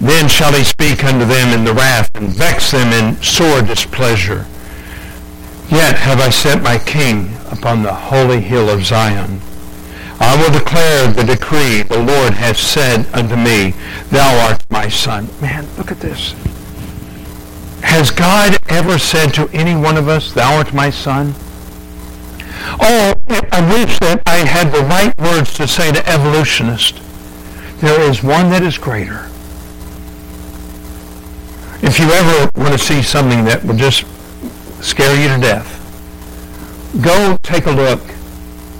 Then 0.00 0.19
shall 0.30 0.52
he 0.52 0.64
speak 0.64 1.04
unto 1.04 1.24
them 1.24 1.48
in 1.56 1.64
the 1.64 1.74
wrath, 1.74 2.10
and 2.14 2.28
vex 2.28 2.70
them 2.70 2.92
in 2.92 3.20
sore 3.22 3.62
displeasure. 3.62 4.46
Yet 5.68 5.96
have 5.96 6.20
I 6.20 6.30
set 6.30 6.62
my 6.62 6.78
king 6.78 7.30
upon 7.50 7.82
the 7.82 7.94
holy 7.94 8.40
hill 8.40 8.68
of 8.68 8.84
Zion. 8.84 9.40
I 10.18 10.36
will 10.36 10.52
declare 10.52 11.08
the 11.08 11.24
decree 11.24 11.82
the 11.82 12.02
Lord 12.02 12.34
hath 12.34 12.58
said 12.58 13.06
unto 13.14 13.36
me, 13.36 13.74
Thou 14.10 14.48
art 14.48 14.64
my 14.70 14.88
son. 14.88 15.28
Man, 15.40 15.66
look 15.78 15.90
at 15.90 16.00
this. 16.00 16.32
Has 17.82 18.10
God 18.10 18.58
ever 18.68 18.98
said 18.98 19.32
to 19.34 19.48
any 19.52 19.74
one 19.74 19.96
of 19.96 20.08
us, 20.08 20.32
Thou 20.32 20.56
art 20.56 20.74
my 20.74 20.90
son? 20.90 21.34
Oh, 22.80 23.14
I 23.50 23.60
wish 23.72 23.98
that 24.00 24.22
I 24.26 24.36
had 24.38 24.72
the 24.72 24.82
right 24.82 25.16
words 25.18 25.54
to 25.54 25.66
say 25.66 25.90
to 25.90 26.06
evolutionists. 26.08 27.00
There 27.80 28.00
is 28.02 28.22
one 28.22 28.50
that 28.50 28.62
is 28.62 28.76
greater. 28.76 29.29
If 31.82 31.98
you 31.98 32.10
ever 32.10 32.50
want 32.56 32.72
to 32.72 32.78
see 32.78 33.02
something 33.02 33.44
that 33.44 33.64
will 33.64 33.76
just 33.76 34.04
scare 34.82 35.18
you 35.18 35.28
to 35.28 35.40
death, 35.40 35.78
go 37.02 37.38
take 37.42 37.66
a 37.66 37.70
look 37.70 38.00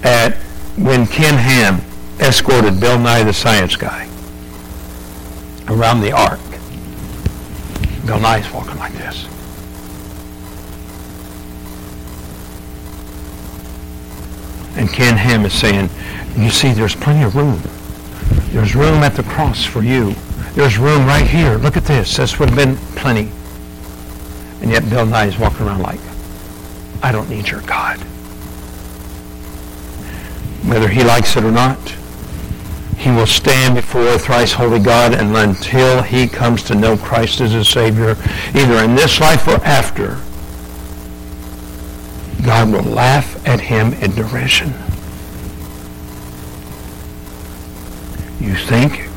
at 0.05 0.35
when 0.77 1.07
Ken 1.07 1.35
Ham 1.35 1.81
escorted 2.21 2.79
Bill 2.79 2.99
Nye 2.99 3.23
the 3.23 3.33
Science 3.33 3.75
Guy 3.77 4.07
around 5.69 6.03
the 6.03 6.13
ark. 6.13 6.41
Bill 8.05 8.21
Nye's 8.21 8.51
walking 8.53 8.77
like 8.77 8.93
this. 8.93 9.27
And 14.77 14.89
Ken 14.91 15.17
Ham 15.17 15.45
is 15.47 15.55
saying, 15.55 15.89
you 16.37 16.51
see, 16.51 16.73
there's 16.73 16.95
plenty 16.95 17.25
of 17.25 17.35
room. 17.35 17.61
There's 18.53 18.75
room 18.75 19.03
at 19.03 19.15
the 19.15 19.23
cross 19.23 19.65
for 19.65 19.83
you. 19.83 20.15
There's 20.55 20.79
room 20.79 21.07
right 21.07 21.27
here. 21.27 21.57
Look 21.57 21.77
at 21.77 21.85
this. 21.85 22.17
This 22.17 22.39
would 22.39 22.51
have 22.51 22.59
been 22.59 22.77
plenty. 22.97 23.31
And 24.61 24.71
yet 24.71 24.89
Bill 24.91 25.07
Nye 25.07 25.27
is 25.27 25.39
walking 25.39 25.67
around 25.67 25.83
like, 25.83 26.01
I 27.03 27.13
don't 27.13 27.31
need 27.31 27.49
your 27.49 27.63
God. 27.63 27.99
Whether 30.67 30.89
he 30.89 31.03
likes 31.03 31.37
it 31.37 31.45
or 31.45 31.53
not, 31.53 31.79
he 32.99 33.11
will 33.11 33.27
stand 33.27 33.77
before 33.77 34.19
thrice 34.19 34.53
holy 34.53 34.79
God 34.79 35.15
and 35.15 35.35
until 35.35 36.03
he 36.03 36.29
comes 36.29 36.63
to 36.65 36.75
know 36.75 36.99
Christ 36.99 37.41
as 37.41 37.53
his 37.53 37.67
Savior, 37.69 38.17
either 38.55 38.85
in 38.85 38.95
this 38.95 39.21
life 39.21 39.49
or 39.49 39.57
after, 39.65 40.19
God 42.45 42.71
will 42.71 42.93
laugh 42.93 43.47
at 43.49 43.61
him 43.61 43.95
in 43.95 44.11
derision. 44.15 44.75
You 48.39 48.55
think 48.55 49.10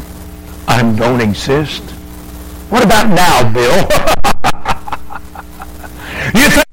I 0.68 0.82
don't 0.96 1.22
exist? 1.22 1.84
What 2.70 2.84
about 2.84 3.10
now, 3.10 3.54
Bill? 3.54 3.76
you 6.34 6.50
think 6.50 6.66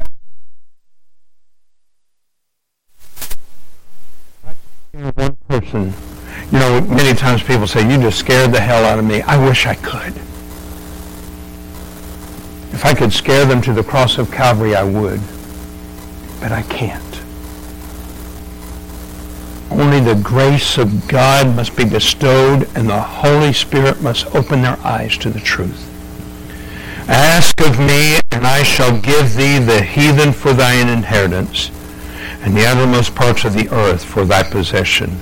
one 5.17 5.37
person, 5.49 5.93
you 6.53 6.59
know, 6.59 6.81
many 6.83 7.17
times 7.17 7.43
people 7.43 7.67
say, 7.67 7.81
you 7.91 8.01
just 8.01 8.19
scared 8.19 8.53
the 8.53 8.61
hell 8.61 8.85
out 8.85 8.99
of 8.99 9.05
me. 9.05 9.23
I 9.23 9.45
wish 9.45 9.67
I 9.67 9.75
could. 9.75 10.17
If 12.73 12.85
I 12.85 12.95
could 12.95 13.13
scare 13.13 13.45
them 13.45 13.61
to 13.63 13.73
the 13.73 13.83
cross 13.83 14.19
of 14.19 14.31
Calvary, 14.31 14.75
I 14.75 14.83
would. 14.83 15.21
But 16.41 16.53
I 16.53 16.63
can't. 16.63 17.10
Only 19.81 20.01
the 20.01 20.21
grace 20.23 20.77
of 20.77 21.09
God 21.09 21.57
must 21.57 21.75
be 21.75 21.87
bestowed 21.87 22.69
and 22.77 22.87
the 22.87 23.01
Holy 23.01 23.55
Spirit 23.55 24.03
must 24.03 24.27
open 24.35 24.61
their 24.61 24.79
eyes 24.85 25.17
to 25.17 25.31
the 25.31 25.41
truth. 25.41 25.89
Ask 27.09 27.59
of 27.63 27.79
me, 27.79 28.21
and 28.31 28.47
I 28.47 28.63
shall 28.63 29.01
give 29.01 29.35
thee 29.35 29.59
the 29.59 29.81
heathen 29.83 30.35
for 30.35 30.53
thine 30.53 30.91
inheritance, 30.91 31.71
and 32.43 32.55
the 32.55 32.67
uttermost 32.67 33.15
parts 33.15 33.45
of 33.45 33.55
the 33.55 33.71
earth 33.71 34.05
for 34.05 34.27
thy 34.27 34.43
possession. 34.43 35.17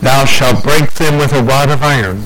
Thou 0.00 0.24
shalt 0.24 0.64
break 0.64 0.90
them 0.94 1.18
with 1.18 1.34
a 1.34 1.42
rod 1.42 1.68
of 1.68 1.82
iron. 1.82 2.22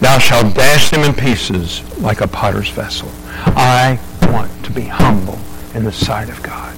Thou 0.00 0.18
shalt 0.18 0.54
dash 0.54 0.90
them 0.90 1.00
in 1.00 1.14
pieces 1.14 1.82
like 1.98 2.20
a 2.20 2.28
potter's 2.28 2.68
vessel. 2.68 3.08
I 3.56 3.98
want 4.30 4.52
to 4.66 4.70
be 4.70 4.82
humble 4.82 5.38
in 5.74 5.84
the 5.84 5.92
sight 5.92 6.28
of 6.28 6.42
God. 6.42 6.76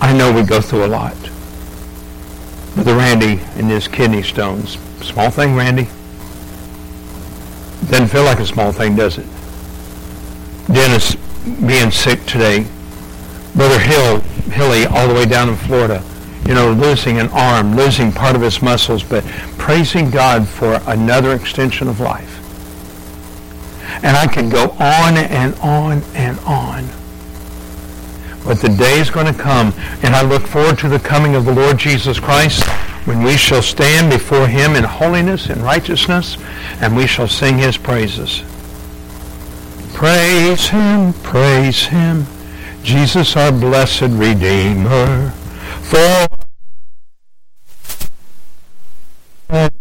I 0.00 0.12
know 0.12 0.32
we 0.32 0.42
go 0.42 0.60
through 0.60 0.84
a 0.84 0.86
lot. 0.86 1.16
Brother 2.74 2.94
Randy 2.94 3.40
and 3.56 3.68
his 3.68 3.88
kidney 3.88 4.22
stones. 4.22 4.78
Small 5.02 5.30
thing, 5.30 5.56
Randy? 5.56 5.88
Doesn't 7.90 8.08
feel 8.08 8.24
like 8.24 8.38
a 8.38 8.46
small 8.46 8.70
thing, 8.70 8.94
does 8.94 9.18
it? 9.18 9.26
Dennis 10.72 11.16
being 11.66 11.90
sick 11.90 12.24
today. 12.26 12.66
Brother 13.54 13.78
Hill, 13.80 14.20
Hilly, 14.52 14.86
all 14.86 15.08
the 15.08 15.14
way 15.14 15.26
down 15.26 15.48
in 15.48 15.56
Florida. 15.56 16.04
You 16.46 16.54
know, 16.54 16.72
losing 16.72 17.18
an 17.18 17.28
arm, 17.28 17.74
losing 17.74 18.12
part 18.12 18.36
of 18.36 18.42
his 18.42 18.62
muscles, 18.62 19.02
but 19.02 19.24
praising 19.58 20.10
God 20.10 20.46
for 20.46 20.80
another 20.86 21.34
extension 21.34 21.88
of 21.88 22.00
life. 22.00 22.36
And 24.04 24.16
I 24.16 24.26
can 24.26 24.48
go 24.48 24.70
on 24.78 25.16
and 25.16 25.54
on 25.56 26.02
and 26.14 26.38
on. 26.40 26.88
But 28.44 28.60
the 28.60 28.68
day 28.68 28.98
is 29.00 29.10
going 29.10 29.26
to 29.26 29.38
come, 29.38 29.74
and 30.02 30.14
I 30.14 30.22
look 30.22 30.46
forward 30.46 30.78
to 30.78 30.88
the 30.88 30.98
coming 30.98 31.34
of 31.34 31.44
the 31.44 31.52
Lord 31.52 31.78
Jesus 31.78 32.18
Christ 32.18 32.64
when 33.04 33.22
we 33.22 33.36
shall 33.36 33.62
stand 33.62 34.10
before 34.10 34.46
him 34.46 34.76
in 34.76 34.84
holiness 34.84 35.48
and 35.48 35.62
righteousness, 35.62 36.36
and 36.80 36.96
we 36.96 37.06
shall 37.06 37.28
sing 37.28 37.58
his 37.58 37.76
praises. 37.76 38.42
Praise 39.94 40.68
him, 40.68 41.12
praise 41.14 41.86
him, 41.86 42.26
Jesus 42.82 43.36
our 43.36 43.50
blessed 43.50 44.10
Redeemer, 44.10 45.30
for 45.82 46.28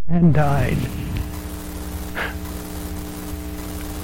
and 0.08 0.34
died. 0.34 0.78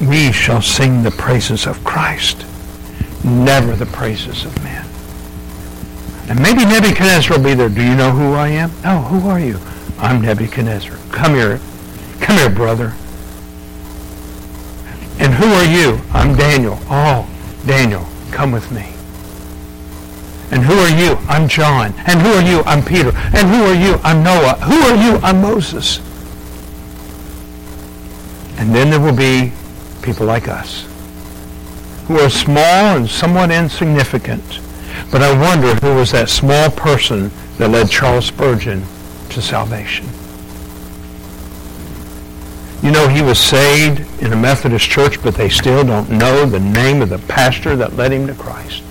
We 0.01 0.31
shall 0.31 0.61
sing 0.61 1.03
the 1.03 1.11
praises 1.11 1.65
of 1.65 1.81
Christ 1.83 2.45
never 3.23 3.75
the 3.75 3.85
praises 3.85 4.45
of 4.45 4.63
men. 4.63 4.85
And 6.29 6.41
maybe 6.41 6.65
Nebuchadnezzar 6.65 7.37
will 7.37 7.43
be 7.43 7.53
there. 7.53 7.69
Do 7.69 7.83
you 7.83 7.95
know 7.95 8.11
who 8.11 8.33
I 8.33 8.49
am? 8.49 8.71
No, 8.83 9.01
who 9.01 9.27
are 9.27 9.39
you? 9.39 9.59
I'm 9.97 10.21
Nebuchadnezzar. 10.21 10.97
Come 11.11 11.33
here. 11.33 11.59
Come 12.19 12.37
here, 12.37 12.49
brother. 12.49 12.93
And 15.19 15.33
who 15.33 15.45
are 15.45 15.65
you? 15.65 15.99
I'm 16.11 16.35
Daniel. 16.35 16.77
Oh, 16.89 17.29
Daniel, 17.65 18.05
come 18.31 18.51
with 18.51 18.71
me. 18.71 18.89
And 20.51 20.63
who 20.63 20.73
are 20.73 20.89
you? 20.89 21.17
I'm 21.27 21.47
John. 21.47 21.93
And 22.05 22.21
who 22.21 22.33
are 22.33 22.41
you? 22.41 22.61
I'm 22.65 22.83
Peter. 22.83 23.09
And 23.15 23.49
who 23.49 23.63
are 23.63 23.73
you? 23.73 23.99
I'm 24.03 24.23
Noah. 24.23 24.55
Who 24.61 24.75
are 24.75 24.95
you? 24.95 25.17
I'm 25.23 25.41
Moses. 25.41 25.97
And 28.59 28.73
then 28.73 28.89
there 28.89 28.99
will 28.99 29.15
be 29.15 29.51
people 30.01 30.25
like 30.25 30.47
us 30.47 30.92
who 32.07 32.19
are 32.19 32.29
small 32.29 32.97
and 32.97 33.09
somewhat 33.09 33.51
insignificant. 33.51 34.59
But 35.11 35.21
I 35.21 35.37
wonder 35.39 35.75
who 35.75 35.95
was 35.95 36.11
that 36.11 36.29
small 36.29 36.69
person 36.71 37.31
that 37.57 37.69
led 37.69 37.89
Charles 37.89 38.25
Spurgeon 38.25 38.83
to 39.29 39.41
salvation. 39.41 40.07
You 42.81 42.91
know, 42.91 43.07
he 43.07 43.21
was 43.21 43.39
saved 43.39 44.21
in 44.21 44.33
a 44.33 44.35
Methodist 44.35 44.89
church, 44.89 45.21
but 45.23 45.35
they 45.35 45.47
still 45.47 45.85
don't 45.85 46.09
know 46.09 46.45
the 46.45 46.59
name 46.59 47.01
of 47.01 47.09
the 47.09 47.19
pastor 47.19 47.77
that 47.77 47.95
led 47.95 48.11
him 48.11 48.27
to 48.27 48.33
Christ. 48.33 48.83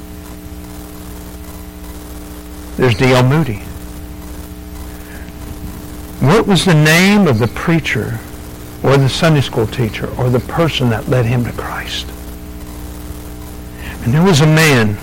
There's 2.76 2.94
D.L. 2.94 3.22
Moody. 3.24 3.58
What 6.20 6.46
was 6.46 6.64
the 6.64 6.74
name 6.74 7.26
of 7.26 7.38
the 7.38 7.48
preacher 7.48 8.18
or 8.82 8.96
the 8.96 9.08
Sunday 9.08 9.42
school 9.42 9.66
teacher 9.66 10.08
or 10.16 10.30
the 10.30 10.40
person 10.40 10.88
that 10.88 11.08
led 11.08 11.26
him 11.26 11.44
to 11.44 11.52
Christ? 11.52 12.06
And 14.04 14.12
there 14.12 14.22
was 14.22 14.40
a 14.40 14.46
man, 14.46 14.98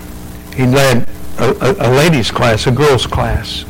he 0.53 0.65
led 0.65 1.07
a, 1.37 1.49
a, 1.61 1.89
a 1.89 1.89
ladies' 1.89 2.31
class, 2.31 2.67
a 2.67 2.71
girls' 2.71 3.07
class. 3.07 3.63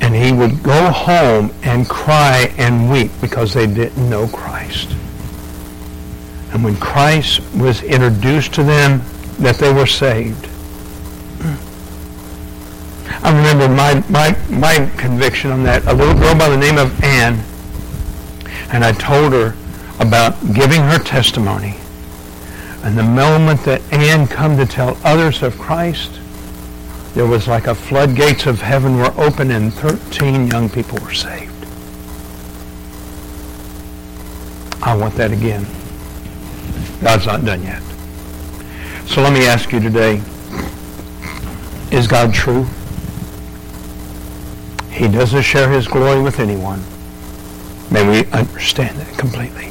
And 0.00 0.14
he 0.14 0.32
would 0.32 0.62
go 0.62 0.90
home 0.90 1.52
and 1.62 1.88
cry 1.88 2.54
and 2.56 2.90
weep 2.90 3.10
because 3.20 3.52
they 3.52 3.66
didn't 3.66 4.08
know 4.08 4.28
Christ. 4.28 4.90
And 6.52 6.62
when 6.62 6.76
Christ 6.76 7.40
was 7.54 7.82
introduced 7.82 8.54
to 8.54 8.62
them, 8.62 9.02
that 9.38 9.56
they 9.56 9.72
were 9.72 9.86
saved. 9.86 10.48
I 13.24 13.30
remember 13.34 13.68
my, 13.68 14.04
my, 14.08 14.36
my 14.50 14.90
conviction 14.96 15.50
on 15.50 15.62
that. 15.64 15.84
A 15.86 15.92
little 15.92 16.14
girl 16.14 16.36
by 16.36 16.48
the 16.48 16.56
name 16.56 16.78
of 16.78 17.02
Anne, 17.02 17.42
and 18.72 18.84
I 18.84 18.92
told 18.92 19.32
her 19.32 19.56
about 20.00 20.38
giving 20.54 20.80
her 20.82 20.98
testimony. 20.98 21.76
And 22.82 22.98
the 22.98 23.02
moment 23.04 23.62
that 23.64 23.80
Anne 23.92 24.26
come 24.26 24.56
to 24.56 24.66
tell 24.66 24.98
others 25.04 25.42
of 25.42 25.56
Christ, 25.58 26.18
there 27.14 27.26
was 27.26 27.46
like 27.46 27.66
a 27.66 27.74
floodgates 27.74 28.46
of 28.46 28.60
heaven 28.60 28.96
were 28.96 29.12
open 29.16 29.50
and 29.50 29.72
13 29.72 30.48
young 30.48 30.68
people 30.68 30.98
were 30.98 31.12
saved. 31.12 31.52
I 34.82 34.96
want 34.96 35.14
that 35.14 35.30
again. 35.30 35.64
God's 37.02 37.26
not 37.26 37.44
done 37.44 37.62
yet. 37.62 37.82
So 39.06 39.22
let 39.22 39.32
me 39.32 39.46
ask 39.46 39.72
you 39.72 39.78
today, 39.78 40.20
is 41.92 42.08
God 42.08 42.34
true? 42.34 42.66
He 44.90 45.06
doesn't 45.06 45.42
share 45.42 45.70
his 45.70 45.86
glory 45.86 46.20
with 46.20 46.40
anyone. 46.40 46.82
May 47.90 48.08
we 48.08 48.30
understand 48.32 48.96
that 48.98 49.18
completely. 49.18 49.68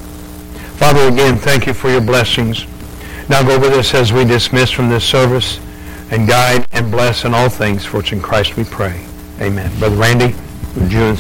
Father, 0.78 1.08
again, 1.08 1.38
thank 1.38 1.68
you 1.68 1.74
for 1.74 1.90
your 1.90 2.02
blessings. 2.02 2.66
Now 3.30 3.44
go 3.44 3.60
with 3.60 3.74
us 3.74 3.94
as 3.94 4.12
we 4.12 4.26
dismiss 4.26 4.72
from 4.72 4.90
this 4.90 5.04
service 5.04 5.60
and 6.12 6.28
guide 6.28 6.68
and 6.72 6.92
bless 6.92 7.24
in 7.26 7.34
all 7.34 7.50
things, 7.50 7.86
for 7.86 8.00
it's 8.02 8.12
in 8.12 8.22
Christ 8.22 8.58
we 8.58 8.64
pray. 8.66 9.06
Amen. 9.40 9.72
Brother 9.80 9.96
Randy, 9.96 10.36
would 10.76 10.92
you 10.92 11.16